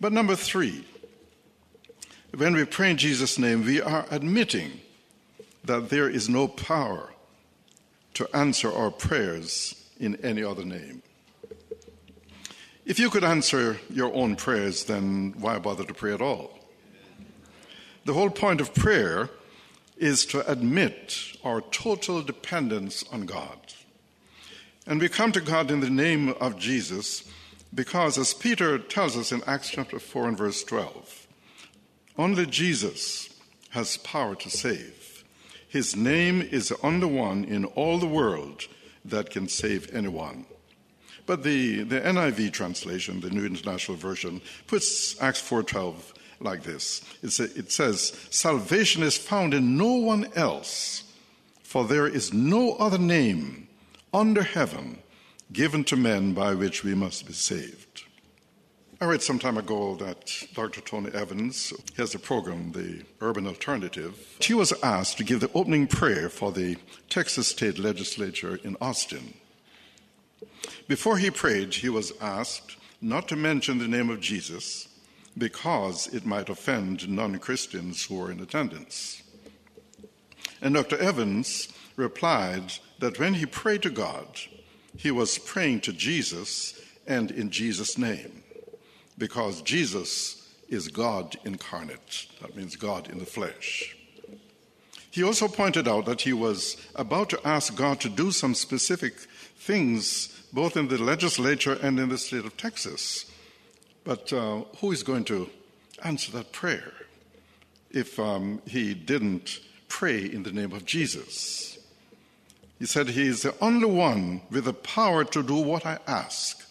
But 0.00 0.12
number 0.12 0.36
three, 0.36 0.86
when 2.36 2.54
we 2.54 2.64
pray 2.66 2.90
in 2.90 2.98
Jesus' 2.98 3.38
name, 3.38 3.64
we 3.64 3.80
are 3.80 4.04
admitting 4.10 4.80
that 5.64 5.88
there 5.88 6.08
is 6.08 6.28
no 6.28 6.46
power 6.46 7.14
to 8.12 8.28
answer 8.36 8.70
our 8.70 8.90
prayers 8.90 9.74
in 9.98 10.16
any 10.16 10.44
other 10.44 10.64
name. 10.64 11.02
If 12.84 12.98
you 12.98 13.08
could 13.08 13.24
answer 13.24 13.78
your 13.90 14.12
own 14.14 14.36
prayers, 14.36 14.84
then 14.84 15.34
why 15.38 15.58
bother 15.58 15.84
to 15.84 15.94
pray 15.94 16.12
at 16.12 16.20
all? 16.20 16.58
The 18.04 18.12
whole 18.12 18.30
point 18.30 18.60
of 18.60 18.74
prayer 18.74 19.30
is 19.96 20.26
to 20.26 20.48
admit 20.50 21.38
our 21.42 21.62
total 21.62 22.22
dependence 22.22 23.02
on 23.10 23.24
God. 23.24 23.58
And 24.86 25.00
we 25.00 25.08
come 25.08 25.32
to 25.32 25.40
God 25.40 25.70
in 25.70 25.80
the 25.80 25.90
name 25.90 26.28
of 26.40 26.58
Jesus 26.58 27.24
because, 27.74 28.18
as 28.18 28.34
Peter 28.34 28.78
tells 28.78 29.16
us 29.16 29.32
in 29.32 29.42
Acts 29.46 29.70
chapter 29.70 29.98
4 29.98 30.28
and 30.28 30.38
verse 30.38 30.62
12, 30.62 31.25
only 32.18 32.46
Jesus 32.46 33.30
has 33.70 33.98
power 33.98 34.34
to 34.36 34.50
save. 34.50 35.24
His 35.68 35.94
name 35.94 36.40
is 36.40 36.68
the 36.68 36.80
only 36.82 37.06
one 37.06 37.44
in 37.44 37.64
all 37.64 37.98
the 37.98 38.06
world 38.06 38.66
that 39.04 39.30
can 39.30 39.48
save 39.48 39.94
anyone. 39.94 40.46
But 41.26 41.42
the, 41.42 41.82
the 41.82 42.00
NIV 42.00 42.52
translation, 42.52 43.20
the 43.20 43.30
New 43.30 43.44
International 43.44 43.96
Version, 43.96 44.40
puts 44.66 45.20
Acts 45.20 45.42
4.12 45.42 45.94
like 46.40 46.62
this. 46.62 47.02
A, 47.22 47.44
it 47.58 47.72
says, 47.72 48.16
Salvation 48.30 49.02
is 49.02 49.18
found 49.18 49.52
in 49.52 49.76
no 49.76 49.92
one 49.92 50.30
else, 50.34 51.02
for 51.62 51.84
there 51.84 52.06
is 52.06 52.32
no 52.32 52.74
other 52.74 52.98
name 52.98 53.68
under 54.14 54.42
heaven 54.42 54.98
given 55.52 55.84
to 55.84 55.96
men 55.96 56.32
by 56.32 56.54
which 56.54 56.84
we 56.84 56.94
must 56.94 57.26
be 57.26 57.32
saved. 57.32 58.05
I 58.98 59.04
read 59.04 59.20
some 59.20 59.38
time 59.38 59.58
ago 59.58 59.94
that 59.96 60.32
Dr. 60.54 60.80
Tony 60.80 61.10
Evans 61.12 61.70
has 61.98 62.14
a 62.14 62.18
program, 62.18 62.72
the 62.72 63.02
Urban 63.20 63.46
Alternative. 63.46 64.18
He 64.40 64.54
was 64.54 64.72
asked 64.82 65.18
to 65.18 65.24
give 65.24 65.40
the 65.40 65.50
opening 65.52 65.86
prayer 65.86 66.30
for 66.30 66.50
the 66.50 66.78
Texas 67.10 67.48
State 67.48 67.78
Legislature 67.78 68.58
in 68.64 68.74
Austin. 68.80 69.34
Before 70.88 71.18
he 71.18 71.30
prayed, 71.30 71.74
he 71.74 71.90
was 71.90 72.14
asked 72.22 72.76
not 73.02 73.28
to 73.28 73.36
mention 73.36 73.76
the 73.76 73.86
name 73.86 74.08
of 74.08 74.22
Jesus 74.22 74.88
because 75.36 76.06
it 76.06 76.24
might 76.24 76.48
offend 76.48 77.06
non 77.06 77.38
Christians 77.38 78.06
who 78.06 78.14
were 78.14 78.30
in 78.30 78.40
attendance. 78.40 79.22
And 80.62 80.74
Dr. 80.74 80.96
Evans 80.96 81.68
replied 81.96 82.72
that 83.00 83.18
when 83.18 83.34
he 83.34 83.44
prayed 83.44 83.82
to 83.82 83.90
God, 83.90 84.26
he 84.96 85.10
was 85.10 85.36
praying 85.36 85.82
to 85.82 85.92
Jesus 85.92 86.80
and 87.06 87.30
in 87.30 87.50
Jesus' 87.50 87.98
name, 87.98 88.42
because 89.18 89.62
Jesus 89.62 90.52
is 90.68 90.88
God 90.88 91.36
incarnate. 91.44 92.26
That 92.40 92.56
means 92.56 92.76
God 92.76 93.08
in 93.08 93.18
the 93.18 93.26
flesh. 93.26 93.96
He 95.10 95.22
also 95.22 95.48
pointed 95.48 95.88
out 95.88 96.04
that 96.04 96.20
he 96.22 96.32
was 96.32 96.76
about 96.94 97.30
to 97.30 97.46
ask 97.46 97.74
God 97.74 98.00
to 98.00 98.08
do 98.08 98.30
some 98.30 98.54
specific 98.54 99.14
things 99.56 100.28
both 100.52 100.76
in 100.76 100.88
the 100.88 100.98
legislature 100.98 101.78
and 101.82 101.98
in 101.98 102.08
the 102.08 102.18
state 102.18 102.44
of 102.44 102.56
Texas. 102.56 103.30
But 104.04 104.32
uh, 104.32 104.62
who 104.78 104.92
is 104.92 105.02
going 105.02 105.24
to 105.24 105.48
answer 106.04 106.32
that 106.32 106.52
prayer 106.52 106.92
if 107.90 108.18
um, 108.18 108.60
he 108.66 108.92
didn't 108.92 109.60
pray 109.88 110.24
in 110.24 110.42
the 110.42 110.52
name 110.52 110.72
of 110.72 110.84
Jesus? 110.84 111.78
He 112.78 112.86
said 112.86 113.08
he 113.08 113.26
is 113.26 113.42
the 113.42 113.54
only 113.60 113.86
one 113.86 114.42
with 114.50 114.64
the 114.64 114.74
power 114.74 115.24
to 115.24 115.42
do 115.42 115.56
what 115.56 115.86
I 115.86 115.98
ask. 116.06 116.65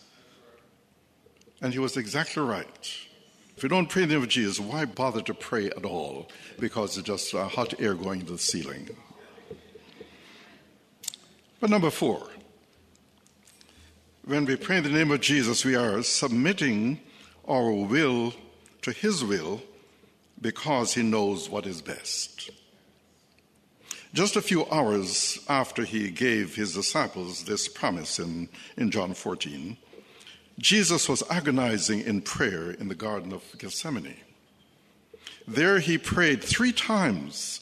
And 1.61 1.73
he 1.73 1.79
was 1.79 1.97
exactly 1.97 2.43
right. 2.43 2.97
If 3.55 3.63
you 3.63 3.69
don't 3.69 3.87
pray 3.87 4.03
in 4.03 4.09
the 4.09 4.15
name 4.15 4.23
of 4.23 4.29
Jesus, 4.29 4.59
why 4.59 4.83
bother 4.83 5.21
to 5.21 5.33
pray 5.33 5.67
at 5.67 5.85
all? 5.85 6.27
Because 6.59 6.97
it's 6.97 7.07
just 7.07 7.33
uh, 7.33 7.47
hot 7.47 7.79
air 7.79 7.93
going 7.93 8.19
to 8.19 8.33
the 8.33 8.37
ceiling. 8.37 8.89
But 11.61 11.69
number 11.69 11.89
four, 11.89 12.27
when 14.25 14.45
we 14.45 14.57
pray 14.57 14.77
in 14.77 14.83
the 14.83 14.89
name 14.89 15.11
of 15.11 15.21
Jesus, 15.21 15.63
we 15.63 15.75
are 15.75 16.03
submitting 16.03 16.99
our 17.47 17.71
will 17.71 18.33
to 18.81 18.91
His 18.91 19.23
will 19.23 19.61
because 20.41 20.93
He 20.93 21.03
knows 21.03 21.49
what 21.49 21.65
is 21.65 21.81
best. 21.81 22.49
Just 24.13 24.35
a 24.35 24.41
few 24.41 24.65
hours 24.67 25.39
after 25.47 25.83
He 25.83 26.11
gave 26.11 26.55
His 26.55 26.73
disciples 26.73 27.43
this 27.43 27.69
promise 27.69 28.19
in, 28.19 28.49
in 28.75 28.91
John 28.91 29.13
14, 29.13 29.77
Jesus 30.57 31.09
was 31.09 31.23
agonizing 31.29 32.01
in 32.01 32.21
prayer 32.21 32.71
in 32.71 32.87
the 32.87 32.95
Garden 32.95 33.33
of 33.33 33.43
Gethsemane. 33.57 34.15
There 35.47 35.79
he 35.79 35.97
prayed 35.97 36.43
three 36.43 36.71
times 36.71 37.61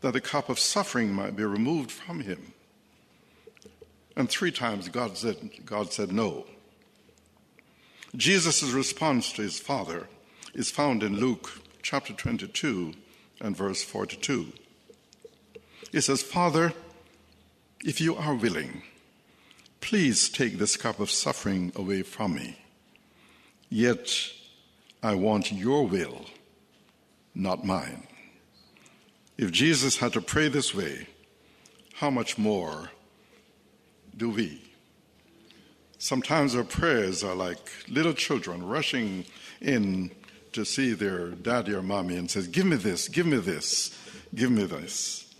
that 0.00 0.12
the 0.12 0.20
cup 0.20 0.48
of 0.48 0.58
suffering 0.58 1.12
might 1.12 1.36
be 1.36 1.44
removed 1.44 1.90
from 1.90 2.20
him. 2.20 2.52
And 4.16 4.28
three 4.28 4.50
times 4.50 4.88
God 4.88 5.16
said, 5.16 5.36
God 5.64 5.92
said 5.92 6.12
no. 6.12 6.44
Jesus' 8.14 8.72
response 8.72 9.32
to 9.32 9.42
his 9.42 9.58
Father 9.58 10.08
is 10.52 10.70
found 10.70 11.02
in 11.02 11.16
Luke 11.16 11.62
chapter 11.80 12.12
22 12.12 12.92
and 13.40 13.56
verse 13.56 13.82
42. 13.82 14.52
He 15.90 16.00
says, 16.00 16.22
Father, 16.22 16.74
if 17.84 18.00
you 18.00 18.14
are 18.14 18.34
willing, 18.34 18.82
please 19.82 20.30
take 20.30 20.56
this 20.56 20.76
cup 20.76 21.00
of 21.00 21.10
suffering 21.10 21.72
away 21.76 22.02
from 22.02 22.34
me. 22.34 22.56
Yet 23.68 24.30
I 25.02 25.14
want 25.16 25.52
your 25.52 25.86
will, 25.86 26.24
not 27.34 27.66
mine. 27.66 28.06
If 29.36 29.50
Jesus 29.50 29.98
had 29.98 30.12
to 30.14 30.20
pray 30.20 30.48
this 30.48 30.74
way, 30.74 31.08
how 31.94 32.10
much 32.10 32.38
more 32.38 32.90
do 34.16 34.30
we? 34.30 34.62
Sometimes 35.98 36.54
our 36.54 36.64
prayers 36.64 37.24
are 37.24 37.34
like 37.34 37.70
little 37.88 38.14
children 38.14 38.64
rushing 38.64 39.24
in 39.60 40.10
to 40.52 40.64
see 40.64 40.92
their 40.92 41.30
daddy 41.30 41.74
or 41.74 41.82
mommy 41.82 42.16
and 42.16 42.30
says, 42.30 42.46
Give 42.46 42.66
me 42.66 42.76
this, 42.76 43.08
give 43.08 43.26
me 43.26 43.38
this, 43.38 43.96
give 44.34 44.50
me 44.50 44.64
this. 44.64 45.32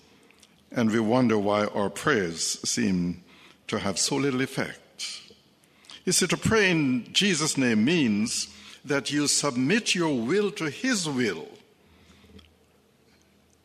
And 0.71 0.91
we 0.91 1.01
wonder 1.01 1.39
why 1.39 1.67
our 1.67 1.91
prayers 1.91 2.59
seem 2.69 3.23
to 3.69 3.79
have 3.79 3.99
so 3.99 4.17
little 4.17 4.41
effect. 4.41 4.79
You 6.05 6.13
see, 6.13 6.27
to 6.27 6.37
pray 6.37 6.71
in 6.71 7.13
Jesus' 7.13 7.57
name 7.57 7.85
means 7.85 8.49
that 8.85 9.13
you 9.13 9.29
submit 9.29 9.95
your 9.95 10.15
will 10.21 10.51
to 10.53 10.69
His 10.69 11.09
will, 11.09 11.49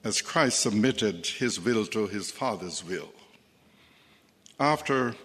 as 0.03 0.21
Christ 0.21 0.59
submitted 0.59 1.25
His 1.25 1.59
will 1.59 1.85
to 1.87 2.07
His 2.07 2.29
Father's 2.29 2.83
will. 2.83 3.11
After 4.59 5.15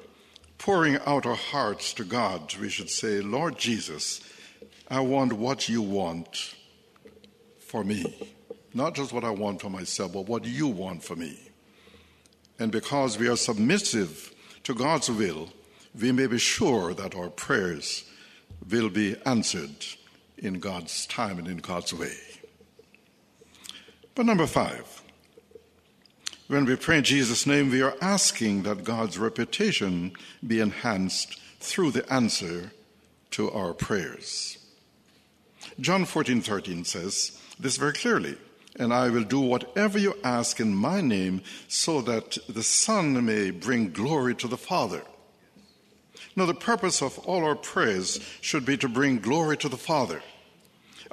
pouring 0.59 0.99
out 1.07 1.27
our 1.27 1.35
hearts 1.35 1.93
to 1.95 2.05
God, 2.05 2.55
we 2.57 2.69
should 2.69 2.91
say, 2.91 3.21
Lord 3.21 3.59
Jesus, 3.59 4.21
I 4.89 5.01
want 5.01 5.33
what 5.33 5.69
you 5.69 5.83
want 5.83 6.55
for 7.59 7.85
me. 7.85 8.33
Not 8.75 8.95
just 8.95 9.13
what 9.13 9.25
I 9.25 9.31
want 9.31 9.61
for 9.61 9.71
myself, 9.71 10.13
but 10.15 10.27
what 10.27 10.45
you 10.45 10.67
want 10.69 11.03
for 11.03 11.17
me. 11.17 11.39
And 12.59 12.73
because 12.73 13.19
we 13.19 13.29
are 13.29 13.37
submissive 13.37 14.32
to 14.65 14.75
God's 14.75 15.11
will, 15.11 15.51
we 15.99 16.13
may 16.13 16.27
be 16.27 16.39
sure 16.39 16.95
that 16.95 17.15
our 17.15 17.29
prayers 17.29 18.05
will 18.69 18.89
be 18.89 19.17
answered 19.27 19.85
in 20.39 20.59
God's 20.59 21.07
time 21.07 21.39
and 21.39 21.49
in 21.49 21.59
God's 21.59 21.93
way. 21.93 22.17
But 24.15 24.27
number 24.27 24.47
five, 24.47 25.03
when 26.49 26.65
we 26.65 26.77
pray 26.77 26.99
in 26.99 27.05
Jesus' 27.05 27.47
name, 27.47 27.71
we 27.71 27.83
are 27.83 27.97
asking 28.01 28.65
that 28.65 28.85
God's 28.85 29.19
reputation 29.19 30.13
be 30.47 30.61
enhanced 30.61 31.41
through 31.61 31.93
the 31.93 32.13
answer 32.13 32.73
to 33.31 33.51
our 33.51 33.73
prayers. 33.73 34.59
John 35.81 36.05
14 36.05 36.43
13 36.43 36.85
says 36.85 37.41
this 37.59 37.77
very 37.77 37.95
clearly 37.95 38.37
and 38.79 38.93
I 38.93 39.11
will 39.11 39.25
do 39.25 39.41
whatever 39.41 39.99
you 39.99 40.15
ask 40.25 40.61
in 40.61 40.75
my 40.75 41.01
name 41.01 41.43
so 41.69 42.01
that 42.03 42.39
the 42.49 42.63
Son 42.63 43.25
may 43.25 43.51
bring 43.51 43.93
glory 43.93 44.35
to 44.37 44.49
the 44.49 44.57
Father. 44.57 45.03
Now, 46.35 46.47
the 46.47 46.55
purpose 46.55 47.03
of 47.03 47.19
all 47.21 47.45
our 47.45 47.55
prayers 47.55 48.19
should 48.41 48.65
be 48.65 48.77
to 48.79 48.89
bring 48.89 49.19
glory 49.19 49.57
to 49.59 49.69
the 49.69 49.77
Father. 49.77 50.23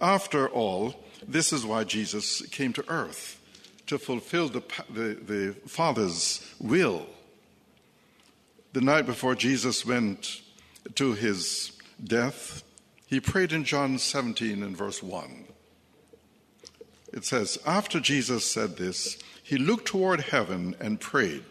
After 0.01 0.47
all, 0.47 0.95
this 1.27 1.51
is 1.51 1.65
why 1.65 1.83
Jesus 1.83 2.41
came 2.47 2.71
to 2.73 2.85
earth 2.87 3.39
to 3.87 3.97
fulfill 3.97 4.47
the, 4.47 4.61
the, 4.89 5.15
the 5.15 5.55
Father's 5.67 6.53
will. 6.59 7.05
The 8.71 8.81
night 8.81 9.05
before 9.05 9.35
Jesus 9.35 9.85
went 9.85 10.41
to 10.95 11.13
his 11.13 11.73
death, 12.01 12.63
he 13.07 13.19
prayed 13.19 13.51
in 13.51 13.63
John 13.65 13.97
17 13.97 14.63
and 14.63 14.77
verse 14.77 15.03
1. 15.03 15.48
It 17.19 17.25
says, 17.25 17.59
After 17.65 17.99
Jesus 17.99 18.49
said 18.49 18.77
this, 18.77 19.17
he 19.43 19.57
looked 19.57 19.87
toward 19.87 20.21
heaven 20.21 20.73
and 20.79 21.01
prayed, 21.01 21.43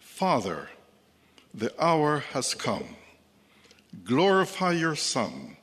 Father, 0.00 0.70
the 1.54 1.72
hour 1.80 2.18
has 2.32 2.52
come. 2.54 2.96
Glorify 4.02 4.72
your 4.72 4.96
Son, 4.96 5.56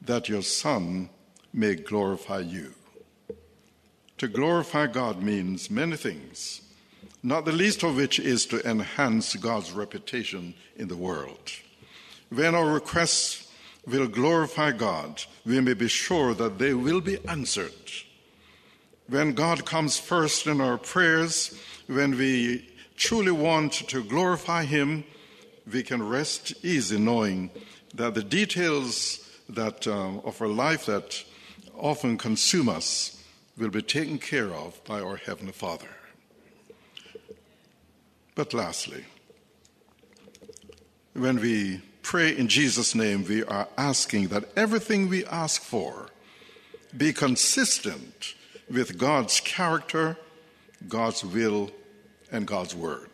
that 0.00 0.28
your 0.28 0.42
Son 0.42 1.08
may 1.52 1.76
glorify 1.76 2.40
you. 2.40 2.74
To 4.18 4.26
glorify 4.26 4.88
God 4.88 5.22
means 5.22 5.70
many 5.70 5.94
things, 5.94 6.62
not 7.22 7.44
the 7.44 7.52
least 7.52 7.84
of 7.84 7.94
which 7.94 8.18
is 8.18 8.44
to 8.46 8.68
enhance 8.68 9.36
God's 9.36 9.70
reputation 9.70 10.54
in 10.74 10.88
the 10.88 10.96
world. 10.96 11.52
When 12.28 12.56
our 12.56 12.72
requests 12.74 13.52
will 13.86 14.08
glorify 14.08 14.72
God, 14.72 15.22
we 15.46 15.60
may 15.60 15.74
be 15.74 15.86
sure 15.86 16.34
that 16.34 16.58
they 16.58 16.74
will 16.74 17.00
be 17.00 17.24
answered. 17.28 17.70
When 19.08 19.32
God 19.32 19.64
comes 19.64 19.98
first 19.98 20.46
in 20.46 20.60
our 20.60 20.78
prayers, 20.78 21.58
when 21.86 22.16
we 22.16 22.68
truly 22.96 23.32
want 23.32 23.72
to 23.72 24.02
glorify 24.04 24.64
Him, 24.64 25.04
we 25.70 25.82
can 25.82 26.02
rest 26.02 26.54
easy 26.64 26.98
knowing 26.98 27.50
that 27.94 28.14
the 28.14 28.22
details 28.22 29.28
that, 29.48 29.86
uh, 29.86 30.18
of 30.24 30.40
our 30.40 30.48
life 30.48 30.86
that 30.86 31.24
often 31.76 32.16
consume 32.16 32.68
us 32.68 33.22
will 33.58 33.70
be 33.70 33.82
taken 33.82 34.18
care 34.18 34.54
of 34.54 34.82
by 34.84 35.00
our 35.00 35.16
Heavenly 35.16 35.52
Father. 35.52 35.88
But 38.34 38.54
lastly, 38.54 39.04
when 41.12 41.40
we 41.40 41.82
pray 42.02 42.36
in 42.36 42.48
Jesus' 42.48 42.94
name, 42.94 43.24
we 43.24 43.44
are 43.44 43.68
asking 43.76 44.28
that 44.28 44.44
everything 44.56 45.08
we 45.08 45.26
ask 45.26 45.60
for 45.60 46.08
be 46.96 47.12
consistent 47.12 48.34
with 48.72 48.98
God's 48.98 49.40
character, 49.40 50.16
God's 50.88 51.24
will, 51.24 51.70
and 52.30 52.46
God's 52.46 52.74
word. 52.74 53.10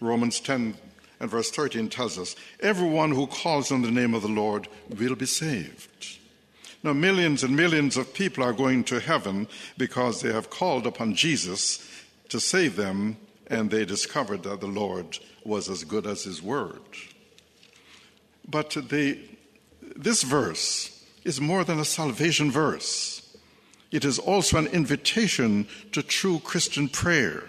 Romans 0.00 0.40
10 0.40 0.74
and 1.20 1.30
verse 1.30 1.50
13 1.50 1.88
tells 1.88 2.18
us 2.18 2.36
everyone 2.60 3.12
who 3.12 3.26
calls 3.26 3.70
on 3.70 3.82
the 3.82 3.90
name 3.90 4.14
of 4.14 4.22
the 4.22 4.28
Lord 4.28 4.68
will 4.98 5.14
be 5.14 5.26
saved. 5.26 6.18
Now, 6.82 6.92
millions 6.92 7.42
and 7.42 7.56
millions 7.56 7.96
of 7.96 8.14
people 8.14 8.44
are 8.44 8.52
going 8.52 8.84
to 8.84 9.00
heaven 9.00 9.48
because 9.76 10.20
they 10.20 10.32
have 10.32 10.50
called 10.50 10.86
upon 10.86 11.14
Jesus 11.14 11.86
to 12.28 12.38
save 12.40 12.76
them 12.76 13.16
and 13.48 13.70
they 13.70 13.84
discovered 13.84 14.42
that 14.42 14.60
the 14.60 14.66
Lord 14.66 15.18
was 15.44 15.68
as 15.68 15.84
good 15.84 16.06
as 16.06 16.24
his 16.24 16.42
word. 16.42 16.80
But 18.48 18.76
this 19.96 20.22
verse 20.22 21.04
is 21.24 21.40
more 21.40 21.64
than 21.64 21.80
a 21.80 21.84
salvation 21.84 22.50
verse. 22.50 23.25
It 23.90 24.04
is 24.04 24.18
also 24.18 24.58
an 24.58 24.66
invitation 24.66 25.68
to 25.92 26.02
true 26.02 26.40
Christian 26.40 26.88
prayer. 26.88 27.44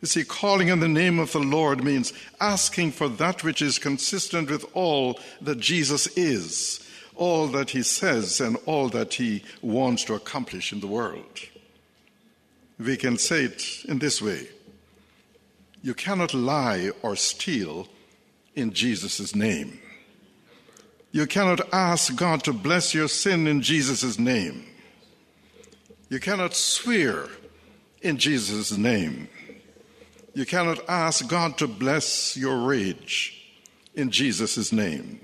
You 0.00 0.08
see, 0.08 0.24
calling 0.24 0.68
in 0.68 0.80
the 0.80 0.88
name 0.88 1.18
of 1.18 1.32
the 1.32 1.40
Lord 1.40 1.84
means 1.84 2.12
asking 2.40 2.92
for 2.92 3.08
that 3.08 3.44
which 3.44 3.60
is 3.60 3.78
consistent 3.78 4.50
with 4.50 4.64
all 4.74 5.20
that 5.42 5.58
Jesus 5.60 6.06
is, 6.16 6.86
all 7.16 7.48
that 7.48 7.70
he 7.70 7.82
says, 7.82 8.40
and 8.40 8.56
all 8.64 8.88
that 8.90 9.14
he 9.14 9.42
wants 9.60 10.04
to 10.04 10.14
accomplish 10.14 10.72
in 10.72 10.80
the 10.80 10.86
world. 10.86 11.40
We 12.78 12.96
can 12.96 13.18
say 13.18 13.44
it 13.44 13.84
in 13.86 13.98
this 13.98 14.22
way 14.22 14.48
You 15.82 15.94
cannot 15.94 16.32
lie 16.32 16.90
or 17.02 17.14
steal 17.16 17.88
in 18.54 18.72
Jesus' 18.72 19.34
name. 19.34 19.80
You 21.12 21.26
cannot 21.26 21.72
ask 21.74 22.14
God 22.14 22.44
to 22.44 22.52
bless 22.52 22.94
your 22.94 23.08
sin 23.08 23.46
in 23.46 23.60
Jesus' 23.60 24.18
name. 24.18 24.69
You 26.10 26.18
cannot 26.18 26.54
swear 26.54 27.28
in 28.02 28.18
Jesus' 28.18 28.76
name. 28.76 29.28
You 30.34 30.44
cannot 30.44 30.80
ask 30.88 31.26
God 31.28 31.56
to 31.58 31.68
bless 31.68 32.36
your 32.36 32.66
rage 32.66 33.40
in 33.94 34.10
Jesus' 34.10 34.72
name. 34.72 35.20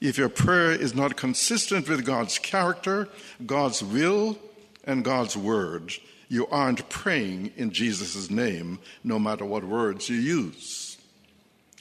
If 0.00 0.16
your 0.16 0.30
prayer 0.30 0.72
is 0.72 0.94
not 0.94 1.16
consistent 1.16 1.90
with 1.90 2.06
God's 2.06 2.38
character, 2.38 3.08
God's 3.44 3.84
will, 3.84 4.38
and 4.84 5.04
God's 5.04 5.36
word, 5.36 5.92
you 6.28 6.46
aren't 6.46 6.88
praying 6.88 7.52
in 7.56 7.70
Jesus' 7.70 8.30
name, 8.30 8.78
no 9.04 9.18
matter 9.18 9.44
what 9.44 9.62
words 9.62 10.08
you 10.08 10.16
use 10.16 10.96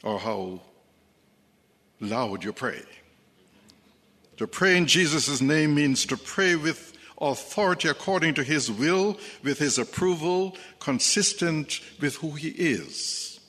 or 0.03 0.19
how 0.19 0.59
loud 2.01 2.43
you 2.43 2.51
pray. 2.51 2.81
To 4.35 4.47
pray 4.47 4.77
in 4.77 4.85
Jesus' 4.85 5.41
name 5.41 5.73
means 5.73 6.05
to 6.07 6.17
pray 6.17 6.55
with 6.55 6.90
authority 7.21 7.87
according 7.87 8.33
to 8.33 8.43
his 8.43 8.71
will, 8.71 9.17
with 9.43 9.59
his 9.59 9.77
approval, 9.77 10.57
consistent 10.79 11.79
with 11.99 12.15
who 12.15 12.31
he 12.31 12.49
is. 12.49 13.39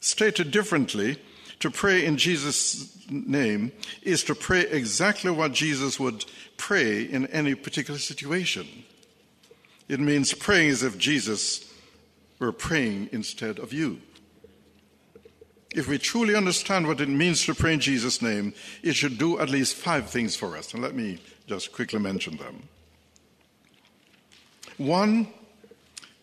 Stated 0.00 0.50
differently, 0.50 1.18
to 1.60 1.70
pray 1.70 2.04
in 2.04 2.16
Jesus' 2.16 2.96
name 3.10 3.72
is 4.02 4.24
to 4.24 4.34
pray 4.34 4.60
exactly 4.60 5.30
what 5.30 5.52
Jesus 5.52 5.98
would 5.98 6.24
pray 6.56 7.02
in 7.02 7.26
any 7.28 7.54
particular 7.54 7.98
situation. 7.98 8.66
It 9.88 10.00
means 10.00 10.34
praying 10.34 10.70
as 10.70 10.82
if 10.82 10.98
Jesus 10.98 11.72
were 12.38 12.52
praying 12.52 13.08
instead 13.12 13.58
of 13.58 13.72
you. 13.72 14.00
If 15.74 15.88
we 15.88 15.98
truly 15.98 16.34
understand 16.34 16.86
what 16.86 17.00
it 17.00 17.08
means 17.08 17.44
to 17.46 17.54
pray 17.54 17.74
in 17.74 17.80
Jesus' 17.80 18.22
name, 18.22 18.54
it 18.82 18.94
should 18.94 19.18
do 19.18 19.38
at 19.38 19.50
least 19.50 19.76
five 19.76 20.08
things 20.08 20.34
for 20.34 20.56
us. 20.56 20.72
And 20.72 20.82
let 20.82 20.94
me 20.94 21.18
just 21.46 21.72
quickly 21.72 21.98
mention 21.98 22.36
them. 22.36 22.68
One, 24.78 25.28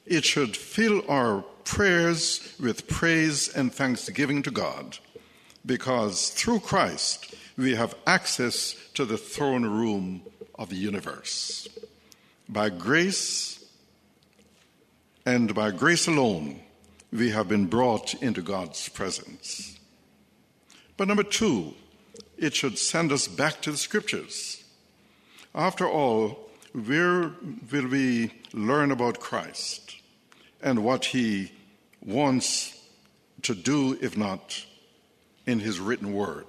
it 0.06 0.26
should 0.26 0.56
fill 0.56 1.04
our 1.10 1.44
prayers 1.64 2.56
with 2.60 2.88
praise 2.88 3.50
and 3.50 3.74
thanksgiving 3.74 4.44
to 4.44 4.52
God, 4.52 5.00
because 5.66 6.30
through 6.30 6.60
Christ 6.60 7.34
we 7.58 7.76
have 7.76 7.96
access 8.06 8.76
to 8.94 9.06
the 9.06 9.18
throne 9.18 9.66
room 9.66 10.22
of 10.56 10.70
the 10.70 10.76
universe. 10.76 11.68
By 12.48 12.70
grace 12.70 13.66
and 15.26 15.56
by 15.56 15.72
grace 15.72 16.08
alone, 16.08 16.60
we 17.12 17.30
have 17.30 17.48
been 17.48 17.66
brought 17.66 18.14
into 18.16 18.42
God's 18.42 18.90
presence. 18.90 19.80
But 20.98 21.08
number 21.08 21.24
two, 21.24 21.74
it 22.38 22.56
should 22.56 22.78
send 22.78 23.12
us 23.12 23.28
back 23.28 23.62
to 23.62 23.72
the 23.72 23.78
scriptures. 23.78 24.64
After 25.56 25.88
all, 25.88 26.50
where 26.74 27.32
will 27.72 27.88
we 27.88 28.32
learn 28.52 28.92
about 28.92 29.20
Christ 29.20 29.98
and 30.62 30.84
what 30.84 31.06
he 31.06 31.52
wants 32.02 32.80
to 33.44 33.54
do, 33.54 33.98
if 34.02 34.18
not 34.18 34.66
in 35.46 35.60
his 35.60 35.80
written 35.80 36.14
word? 36.14 36.48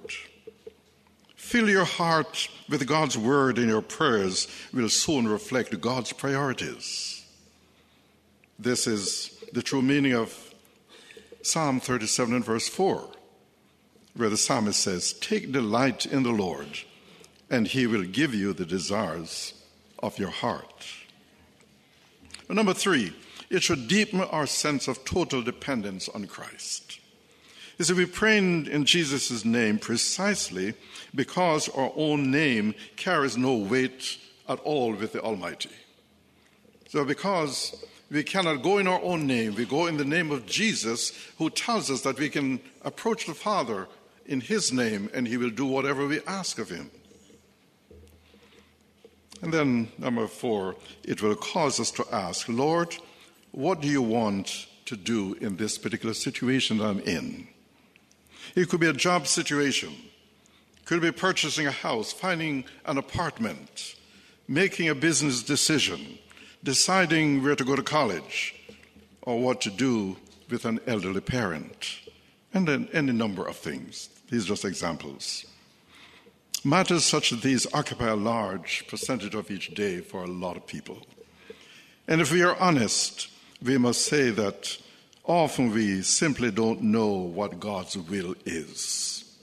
Fill 1.35 1.69
your 1.69 1.85
heart 1.85 2.49
with 2.67 2.87
God's 2.87 3.17
word, 3.17 3.59
and 3.59 3.69
your 3.69 3.83
prayers 3.83 4.47
will 4.73 4.89
soon 4.89 5.27
reflect 5.27 5.79
God's 5.79 6.11
priorities. 6.11 7.23
This 8.57 8.87
is 8.87 9.43
the 9.53 9.61
true 9.61 9.83
meaning 9.83 10.13
of 10.13 10.53
Psalm 11.43 11.79
37 11.79 12.33
and 12.33 12.43
verse 12.43 12.67
4, 12.67 13.07
where 14.15 14.29
the 14.29 14.37
psalmist 14.37 14.79
says, 14.79 15.13
Take 15.13 15.51
delight 15.51 16.07
in 16.07 16.23
the 16.23 16.31
Lord, 16.31 16.79
and 17.51 17.67
he 17.67 17.85
will 17.85 18.05
give 18.05 18.33
you 18.33 18.53
the 18.53 18.65
desires 18.65 19.53
of 19.99 20.19
your 20.19 20.29
heart. 20.29 20.85
Number 22.49 22.73
three, 22.73 23.13
it 23.49 23.63
should 23.63 23.87
deepen 23.87 24.21
our 24.21 24.47
sense 24.47 24.87
of 24.87 25.03
total 25.05 25.41
dependence 25.41 26.09
on 26.09 26.25
Christ. 26.25 26.99
You 27.77 27.85
see, 27.85 27.93
we 27.93 28.05
pray 28.05 28.37
in 28.37 28.85
Jesus' 28.85 29.43
name 29.43 29.79
precisely 29.79 30.73
because 31.13 31.67
our 31.69 31.91
own 31.95 32.31
name 32.31 32.73
carries 32.95 33.37
no 33.37 33.55
weight 33.55 34.17
at 34.47 34.59
all 34.59 34.93
with 34.93 35.13
the 35.13 35.21
Almighty. 35.21 35.71
So, 36.87 37.03
because 37.03 37.83
we 38.11 38.23
cannot 38.23 38.61
go 38.61 38.77
in 38.77 38.87
our 38.87 39.01
own 39.01 39.25
name. 39.25 39.55
We 39.55 39.65
go 39.65 39.87
in 39.87 39.97
the 39.97 40.05
name 40.05 40.31
of 40.31 40.45
Jesus, 40.45 41.11
who 41.37 41.49
tells 41.49 41.89
us 41.89 42.01
that 42.01 42.19
we 42.19 42.29
can 42.29 42.59
approach 42.83 43.25
the 43.25 43.33
Father 43.33 43.87
in 44.25 44.41
His 44.41 44.71
name 44.71 45.09
and 45.13 45.27
He 45.27 45.37
will 45.37 45.49
do 45.49 45.65
whatever 45.65 46.05
we 46.05 46.21
ask 46.27 46.59
of 46.59 46.69
Him. 46.69 46.91
And 49.41 49.53
then, 49.53 49.89
number 49.97 50.27
four, 50.27 50.75
it 51.03 51.21
will 51.21 51.35
cause 51.35 51.79
us 51.79 51.91
to 51.91 52.05
ask, 52.11 52.47
Lord, 52.49 52.95
what 53.51 53.81
do 53.81 53.87
you 53.87 54.01
want 54.01 54.67
to 54.85 54.95
do 54.95 55.33
in 55.35 55.57
this 55.57 55.77
particular 55.77 56.13
situation 56.13 56.77
that 56.77 56.85
I'm 56.85 56.99
in? 56.99 57.47
It 58.55 58.69
could 58.69 58.79
be 58.79 58.87
a 58.87 58.93
job 58.93 59.27
situation, 59.27 59.93
it 60.77 60.85
could 60.85 61.01
be 61.01 61.11
purchasing 61.11 61.67
a 61.67 61.71
house, 61.71 62.11
finding 62.11 62.65
an 62.85 62.97
apartment, 62.97 63.95
making 64.47 64.89
a 64.89 64.95
business 64.95 65.43
decision 65.43 66.19
deciding 66.65 67.43
where 67.43 67.55
to 67.55 67.63
go 67.63 67.75
to 67.75 67.83
college 67.83 68.55
or 69.21 69.39
what 69.39 69.61
to 69.61 69.69
do 69.69 70.17
with 70.49 70.65
an 70.65 70.79
elderly 70.87 71.21
parent, 71.21 71.99
and 72.53 72.67
then 72.67 72.89
any 72.91 73.11
number 73.11 73.47
of 73.47 73.55
things. 73.55 74.09
These 74.29 74.45
are 74.45 74.49
just 74.49 74.65
examples. 74.65 75.45
Matters 76.65 77.05
such 77.05 77.31
as 77.31 77.41
these 77.41 77.71
occupy 77.75 78.07
a 78.07 78.15
large 78.15 78.87
percentage 78.87 79.35
of 79.35 79.51
each 79.51 79.75
day 79.75 79.99
for 79.99 80.23
a 80.23 80.27
lot 80.27 80.57
of 80.57 80.65
people. 80.65 80.97
And 82.07 82.19
if 82.19 82.31
we 82.31 82.41
are 82.41 82.59
honest, 82.59 83.29
we 83.61 83.77
must 83.77 84.01
say 84.01 84.31
that 84.31 84.75
often 85.25 85.69
we 85.69 86.01
simply 86.01 86.49
don't 86.49 86.81
know 86.81 87.09
what 87.09 87.59
God's 87.59 87.95
will 87.95 88.33
is. 88.45 89.37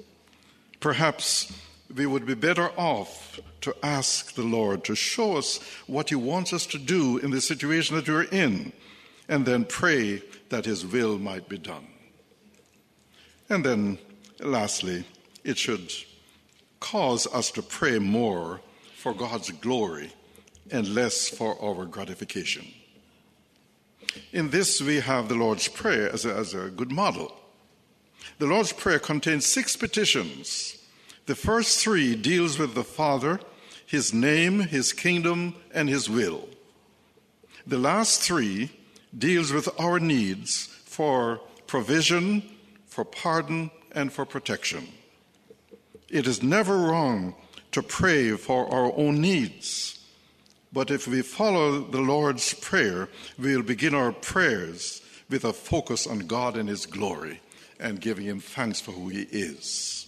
Perhaps 0.81 1.53
we 1.95 2.07
would 2.07 2.27
be 2.27 2.35
better 2.35 2.71
off 2.77 3.39
to 3.61 3.73
ask 3.85 4.35
the 4.35 4.43
Lord 4.43 4.83
to 4.83 4.97
show 4.97 5.37
us 5.37 5.61
what 5.87 6.09
He 6.09 6.17
wants 6.17 6.53
us 6.53 6.67
to 6.67 6.79
do 6.79 7.19
in 7.19 7.31
the 7.31 7.41
situation 7.41 7.95
that 7.95 8.09
we're 8.09 8.25
in, 8.25 8.73
and 9.29 9.47
then 9.47 9.65
pray 9.65 10.25
that 10.49 10.65
His 10.65 10.85
will 10.85 11.21
might 11.21 11.49
be 11.49 11.59
done. 11.59 11.87
And 13.49 13.65
then, 13.65 13.99
lastly, 14.41 15.05
it 15.45 15.57
should 15.57 15.93
cause 16.83 17.27
us 17.33 17.51
to 17.53 17.63
pray 17.63 17.99
more 17.99 18.61
for 18.97 19.15
God's 19.15 19.51
glory 19.51 20.13
and 20.71 20.95
less 20.95 21.29
for 21.29 21.57
our 21.63 21.87
gratification. 21.87 22.67
In 24.33 24.51
this, 24.51 24.83
we 24.83 25.01
have 25.01 25.29
the 25.29 25.35
Lord's 25.35 25.69
Prayer 25.69 26.13
as 26.13 26.27
a, 26.27 26.35
as 26.35 26.55
a 26.55 26.69
good 26.69 26.91
model. 26.91 27.35
The 28.39 28.47
Lord's 28.47 28.73
Prayer 28.73 28.99
contains 28.99 29.47
six 29.47 29.77
petitions 29.77 30.79
the 31.27 31.37
first 31.37 31.79
three 31.79 32.17
deals 32.17 32.59
with 32.59 32.75
the 32.75 32.83
Father, 32.83 33.39
his 33.87 34.13
name, 34.13 34.59
his 34.59 34.93
kingdom, 34.93 35.55
and 35.73 35.89
his 35.89 36.11
will. 36.11 36.49
The 37.65 37.79
last 37.79 38.21
three 38.21 38.71
deals 39.17 39.53
with 39.53 39.69
our 39.79 40.01
needs 40.01 40.67
for 40.85 41.41
provision, 41.69 42.43
for 42.87 43.05
pardon, 43.05 43.71
and 43.93 44.13
for 44.13 44.27
protection. 44.27 44.89
It 46.13 46.27
is 46.27 46.43
never 46.43 46.77
wrong 46.77 47.35
to 47.73 47.83
pray 47.83 48.33
for 48.33 48.69
our 48.69 48.93
own 48.99 49.23
needs. 49.23 49.99
But 50.71 50.91
if 50.91 51.09
we 51.09 51.23
follow 51.23 51.81
the 51.81 52.03
Lord's 52.03 52.53
Prayer, 52.53 53.09
we'll 53.39 53.63
begin 53.63 53.95
our 53.95 54.13
prayers 54.13 55.01
with 55.31 55.47
a 55.47 55.55
focus 55.55 56.07
on 56.07 56.27
God 56.27 56.59
and 56.59 56.69
His 56.69 56.85
glory 56.85 57.41
and 57.81 57.99
giving 57.99 58.27
Him 58.27 58.41
thanks 58.41 58.79
for 58.79 58.93
who 58.93 59.09
He 59.09 59.23
is. 59.23 60.07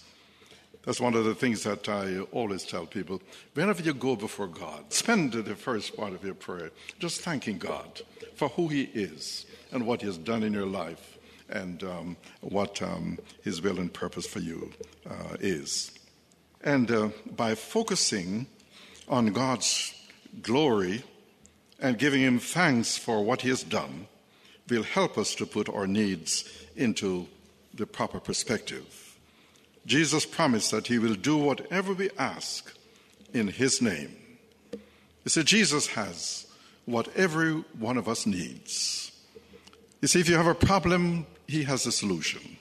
That's 0.82 1.00
one 1.00 1.14
of 1.14 1.24
the 1.24 1.34
things 1.34 1.62
that 1.62 1.88
I 1.88 2.18
always 2.32 2.64
tell 2.64 2.84
people. 2.84 3.22
Whenever 3.54 3.82
you 3.82 3.94
go 3.94 4.14
before 4.14 4.48
God, 4.48 4.92
spend 4.92 5.32
the 5.32 5.56
first 5.56 5.96
part 5.96 6.12
of 6.12 6.22
your 6.22 6.34
prayer 6.34 6.70
just 6.98 7.22
thanking 7.22 7.56
God 7.56 8.02
for 8.34 8.48
who 8.50 8.68
He 8.68 8.82
is 8.82 9.46
and 9.72 9.86
what 9.86 10.02
He 10.02 10.06
has 10.06 10.18
done 10.18 10.42
in 10.42 10.52
your 10.52 10.66
life 10.66 11.13
and 11.48 11.82
um, 11.84 12.16
what 12.40 12.80
um, 12.82 13.18
His 13.42 13.62
will 13.62 13.78
and 13.78 13.92
purpose 13.92 14.26
for 14.26 14.40
you 14.40 14.72
uh, 15.08 15.36
is. 15.40 15.92
And 16.62 16.90
uh, 16.90 17.08
by 17.36 17.54
focusing 17.54 18.46
on 19.08 19.26
God's 19.26 19.94
glory 20.42 21.04
and 21.78 21.98
giving 21.98 22.22
Him 22.22 22.38
thanks 22.38 22.96
for 22.96 23.24
what 23.24 23.42
He 23.42 23.50
has 23.50 23.62
done, 23.62 24.06
will 24.68 24.82
help 24.82 25.18
us 25.18 25.34
to 25.34 25.46
put 25.46 25.68
our 25.68 25.86
needs 25.86 26.44
into 26.76 27.26
the 27.74 27.86
proper 27.86 28.20
perspective. 28.20 29.16
Jesus 29.86 30.24
promised 30.24 30.70
that 30.70 30.86
he 30.86 30.98
will 30.98 31.14
do 31.14 31.36
whatever 31.36 31.92
we 31.92 32.10
ask 32.18 32.74
in 33.32 33.48
his 33.48 33.82
name. 33.82 34.16
You 34.72 35.28
see, 35.28 35.42
Jesus 35.42 35.88
has 35.88 36.46
what 36.86 37.08
every 37.16 37.52
one 37.78 37.96
of 37.96 38.08
us 38.08 38.26
needs. 38.26 39.12
You 40.00 40.08
see, 40.08 40.20
if 40.20 40.28
you 40.28 40.36
have 40.36 40.46
a 40.46 40.54
problem, 40.54 41.26
he 41.46 41.64
has 41.64 41.86
a 41.86 41.92
solution. 41.92 42.56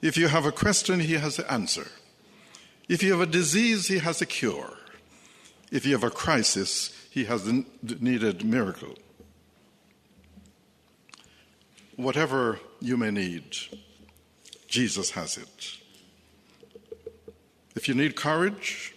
If 0.00 0.16
you 0.16 0.28
have 0.28 0.46
a 0.46 0.52
question, 0.52 1.00
he 1.00 1.14
has 1.14 1.36
the 1.36 1.50
answer. 1.50 1.86
If 2.88 3.02
you 3.02 3.12
have 3.12 3.20
a 3.20 3.26
disease, 3.26 3.88
he 3.88 3.98
has 3.98 4.22
a 4.22 4.26
cure. 4.26 4.72
If 5.70 5.84
you 5.84 5.92
have 5.92 6.04
a 6.04 6.10
crisis, 6.10 6.92
he 7.10 7.24
has 7.24 7.44
the 7.44 7.64
needed 8.00 8.44
miracle. 8.44 8.94
Whatever 11.96 12.60
you 12.80 12.96
may 12.96 13.10
need, 13.10 13.56
Jesus 14.68 15.10
has 15.10 15.36
it. 15.36 15.78
If 17.74 17.88
you 17.88 17.94
need 17.94 18.16
courage, 18.16 18.94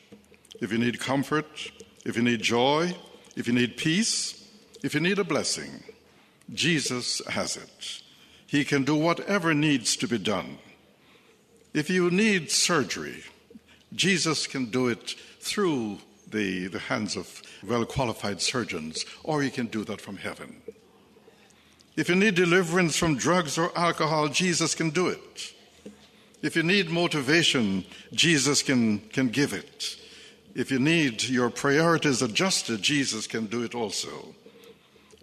if 0.62 0.72
you 0.72 0.78
need 0.78 1.00
comfort, 1.00 1.72
if 2.06 2.16
you 2.16 2.22
need 2.22 2.42
joy, 2.42 2.96
if 3.36 3.48
you 3.48 3.54
need 3.54 3.76
peace, 3.76 4.48
if 4.84 4.94
you 4.94 5.00
need 5.00 5.20
a 5.20 5.24
blessing, 5.24 5.84
Jesus 6.54 7.22
has 7.28 7.58
it. 7.58 8.01
He 8.52 8.66
can 8.66 8.84
do 8.84 8.96
whatever 8.96 9.54
needs 9.54 9.96
to 9.96 10.10
be 10.10 10.18
done. 10.18 10.58
If 11.74 11.90
you 11.90 12.12
need 12.12 12.52
surgery, 12.52 13.24
Jesus 13.96 14.46
can 14.46 14.66
do 14.66 14.90
it 14.90 15.16
through 15.40 16.00
the, 16.28 16.68
the 16.68 16.80
hands 16.80 17.16
of 17.16 17.42
well 17.66 17.86
qualified 17.86 18.42
surgeons, 18.42 19.06
or 19.24 19.42
He 19.42 19.50
can 19.50 19.68
do 19.68 19.86
that 19.86 20.02
from 20.02 20.18
heaven. 20.18 20.62
If 21.96 22.10
you 22.10 22.16
need 22.16 22.36
deliverance 22.36 22.98
from 22.98 23.16
drugs 23.16 23.58
or 23.58 23.72
alcohol, 23.74 24.28
Jesus 24.28 24.76
can 24.76 24.90
do 24.90 25.08
it. 25.08 25.54
If 26.42 26.58
you 26.58 26.64
need 26.64 26.90
motivation, 26.90 27.86
Jesus 28.12 28.62
can, 28.62 29.00
can 29.14 29.30
give 29.30 29.54
it. 29.54 29.96
If 30.56 30.72
you 30.72 30.80
need 30.80 31.24
your 31.24 31.52
priorities 31.52 32.22
adjusted, 32.22 32.82
Jesus 32.82 33.28
can 33.28 33.46
do 33.46 33.64
it 33.64 33.74
also. 33.74 34.36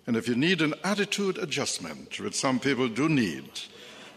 And 0.08 0.16
if 0.16 0.26
you 0.26 0.34
need 0.34 0.62
an 0.62 0.72
attitude 0.84 1.36
adjustment, 1.36 2.18
which 2.18 2.32
some 2.32 2.58
people 2.58 2.88
do 2.88 3.10
need, 3.10 3.44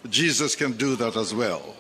Jesus 0.10 0.56
can 0.56 0.72
do 0.78 0.96
that 0.96 1.18
as 1.18 1.34
well. 1.34 1.76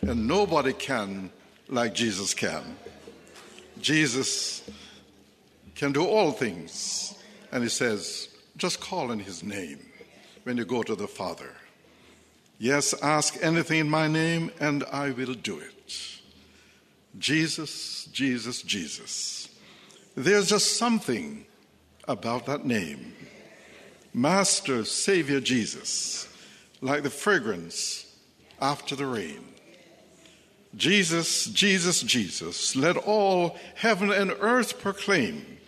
And 0.00 0.26
nobody 0.26 0.72
can 0.72 1.30
like 1.68 1.92
Jesus 1.92 2.32
can. 2.32 2.78
Jesus 3.78 4.62
can 5.74 5.92
do 5.92 6.06
all 6.06 6.32
things. 6.32 7.14
And 7.52 7.62
he 7.62 7.68
says, 7.68 8.30
just 8.56 8.80
call 8.80 9.10
in 9.10 9.18
his 9.18 9.42
name 9.42 9.80
when 10.44 10.56
you 10.56 10.64
go 10.64 10.82
to 10.82 10.94
the 10.94 11.06
Father. 11.06 11.50
Yes, 12.58 12.94
ask 13.02 13.36
anything 13.42 13.80
in 13.80 13.90
my 13.90 14.08
name, 14.08 14.50
and 14.60 14.82
I 14.84 15.10
will 15.10 15.34
do 15.34 15.58
it. 15.58 15.94
Jesus, 17.18 18.06
Jesus, 18.12 18.62
Jesus. 18.62 19.50
There's 20.16 20.48
just 20.48 20.78
something 20.78 21.44
about 22.10 22.46
that 22.46 22.66
name. 22.66 23.14
Master, 24.12 24.84
Savior 24.84 25.40
Jesus, 25.40 26.28
like 26.80 27.04
the 27.04 27.10
fragrance 27.10 28.12
after 28.60 28.96
the 28.96 29.06
rain. 29.06 29.44
Jesus, 30.74 31.46
Jesus, 31.46 32.02
Jesus, 32.02 32.74
let 32.74 32.96
all 32.96 33.56
heaven 33.76 34.10
and 34.10 34.34
earth 34.40 34.80
proclaim. 34.80 35.58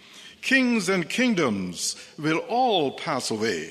Kings 0.43 0.89
and 0.89 1.09
kingdoms 1.09 1.95
will 2.19 2.39
all 2.49 2.91
pass 2.91 3.31
away, 3.31 3.71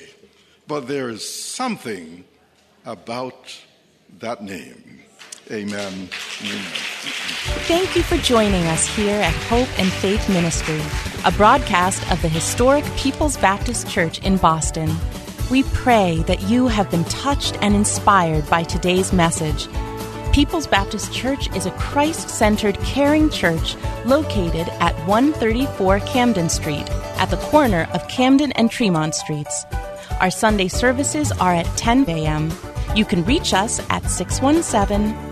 but 0.66 0.88
there 0.88 1.10
is 1.10 1.28
something 1.28 2.24
about 2.86 3.54
that 4.20 4.42
name. 4.42 5.02
Amen. 5.52 6.08
Amen. 6.40 6.64
Thank 7.68 7.94
you 7.94 8.02
for 8.02 8.16
joining 8.16 8.64
us 8.68 8.86
here 8.86 9.20
at 9.20 9.34
Hope 9.34 9.68
and 9.78 9.92
Faith 9.92 10.26
Ministry, 10.30 10.80
a 11.26 11.32
broadcast 11.32 12.10
of 12.10 12.22
the 12.22 12.28
historic 12.28 12.84
People's 12.96 13.36
Baptist 13.36 13.86
Church 13.86 14.18
in 14.20 14.38
Boston. 14.38 14.96
We 15.50 15.62
pray 15.64 16.24
that 16.26 16.40
you 16.42 16.68
have 16.68 16.90
been 16.90 17.04
touched 17.04 17.58
and 17.60 17.74
inspired 17.74 18.48
by 18.48 18.62
today's 18.62 19.12
message. 19.12 19.68
People's 20.32 20.66
Baptist 20.66 21.12
Church 21.12 21.54
is 21.54 21.66
a 21.66 21.70
Christ 21.72 22.30
centered, 22.30 22.78
caring 22.80 23.28
church 23.28 23.76
located 24.06 24.68
at 24.80 24.94
134 25.06 26.00
Camden 26.00 26.48
Street, 26.48 26.88
at 27.18 27.26
the 27.26 27.36
corner 27.36 27.86
of 27.92 28.08
Camden 28.08 28.52
and 28.52 28.70
Tremont 28.70 29.14
Streets. 29.14 29.66
Our 30.18 30.30
Sunday 30.30 30.68
services 30.68 31.30
are 31.32 31.52
at 31.52 31.66
10 31.76 32.08
a.m. 32.08 32.50
You 32.96 33.04
can 33.04 33.22
reach 33.24 33.52
us 33.52 33.80
at 33.90 34.08
617 34.08 35.31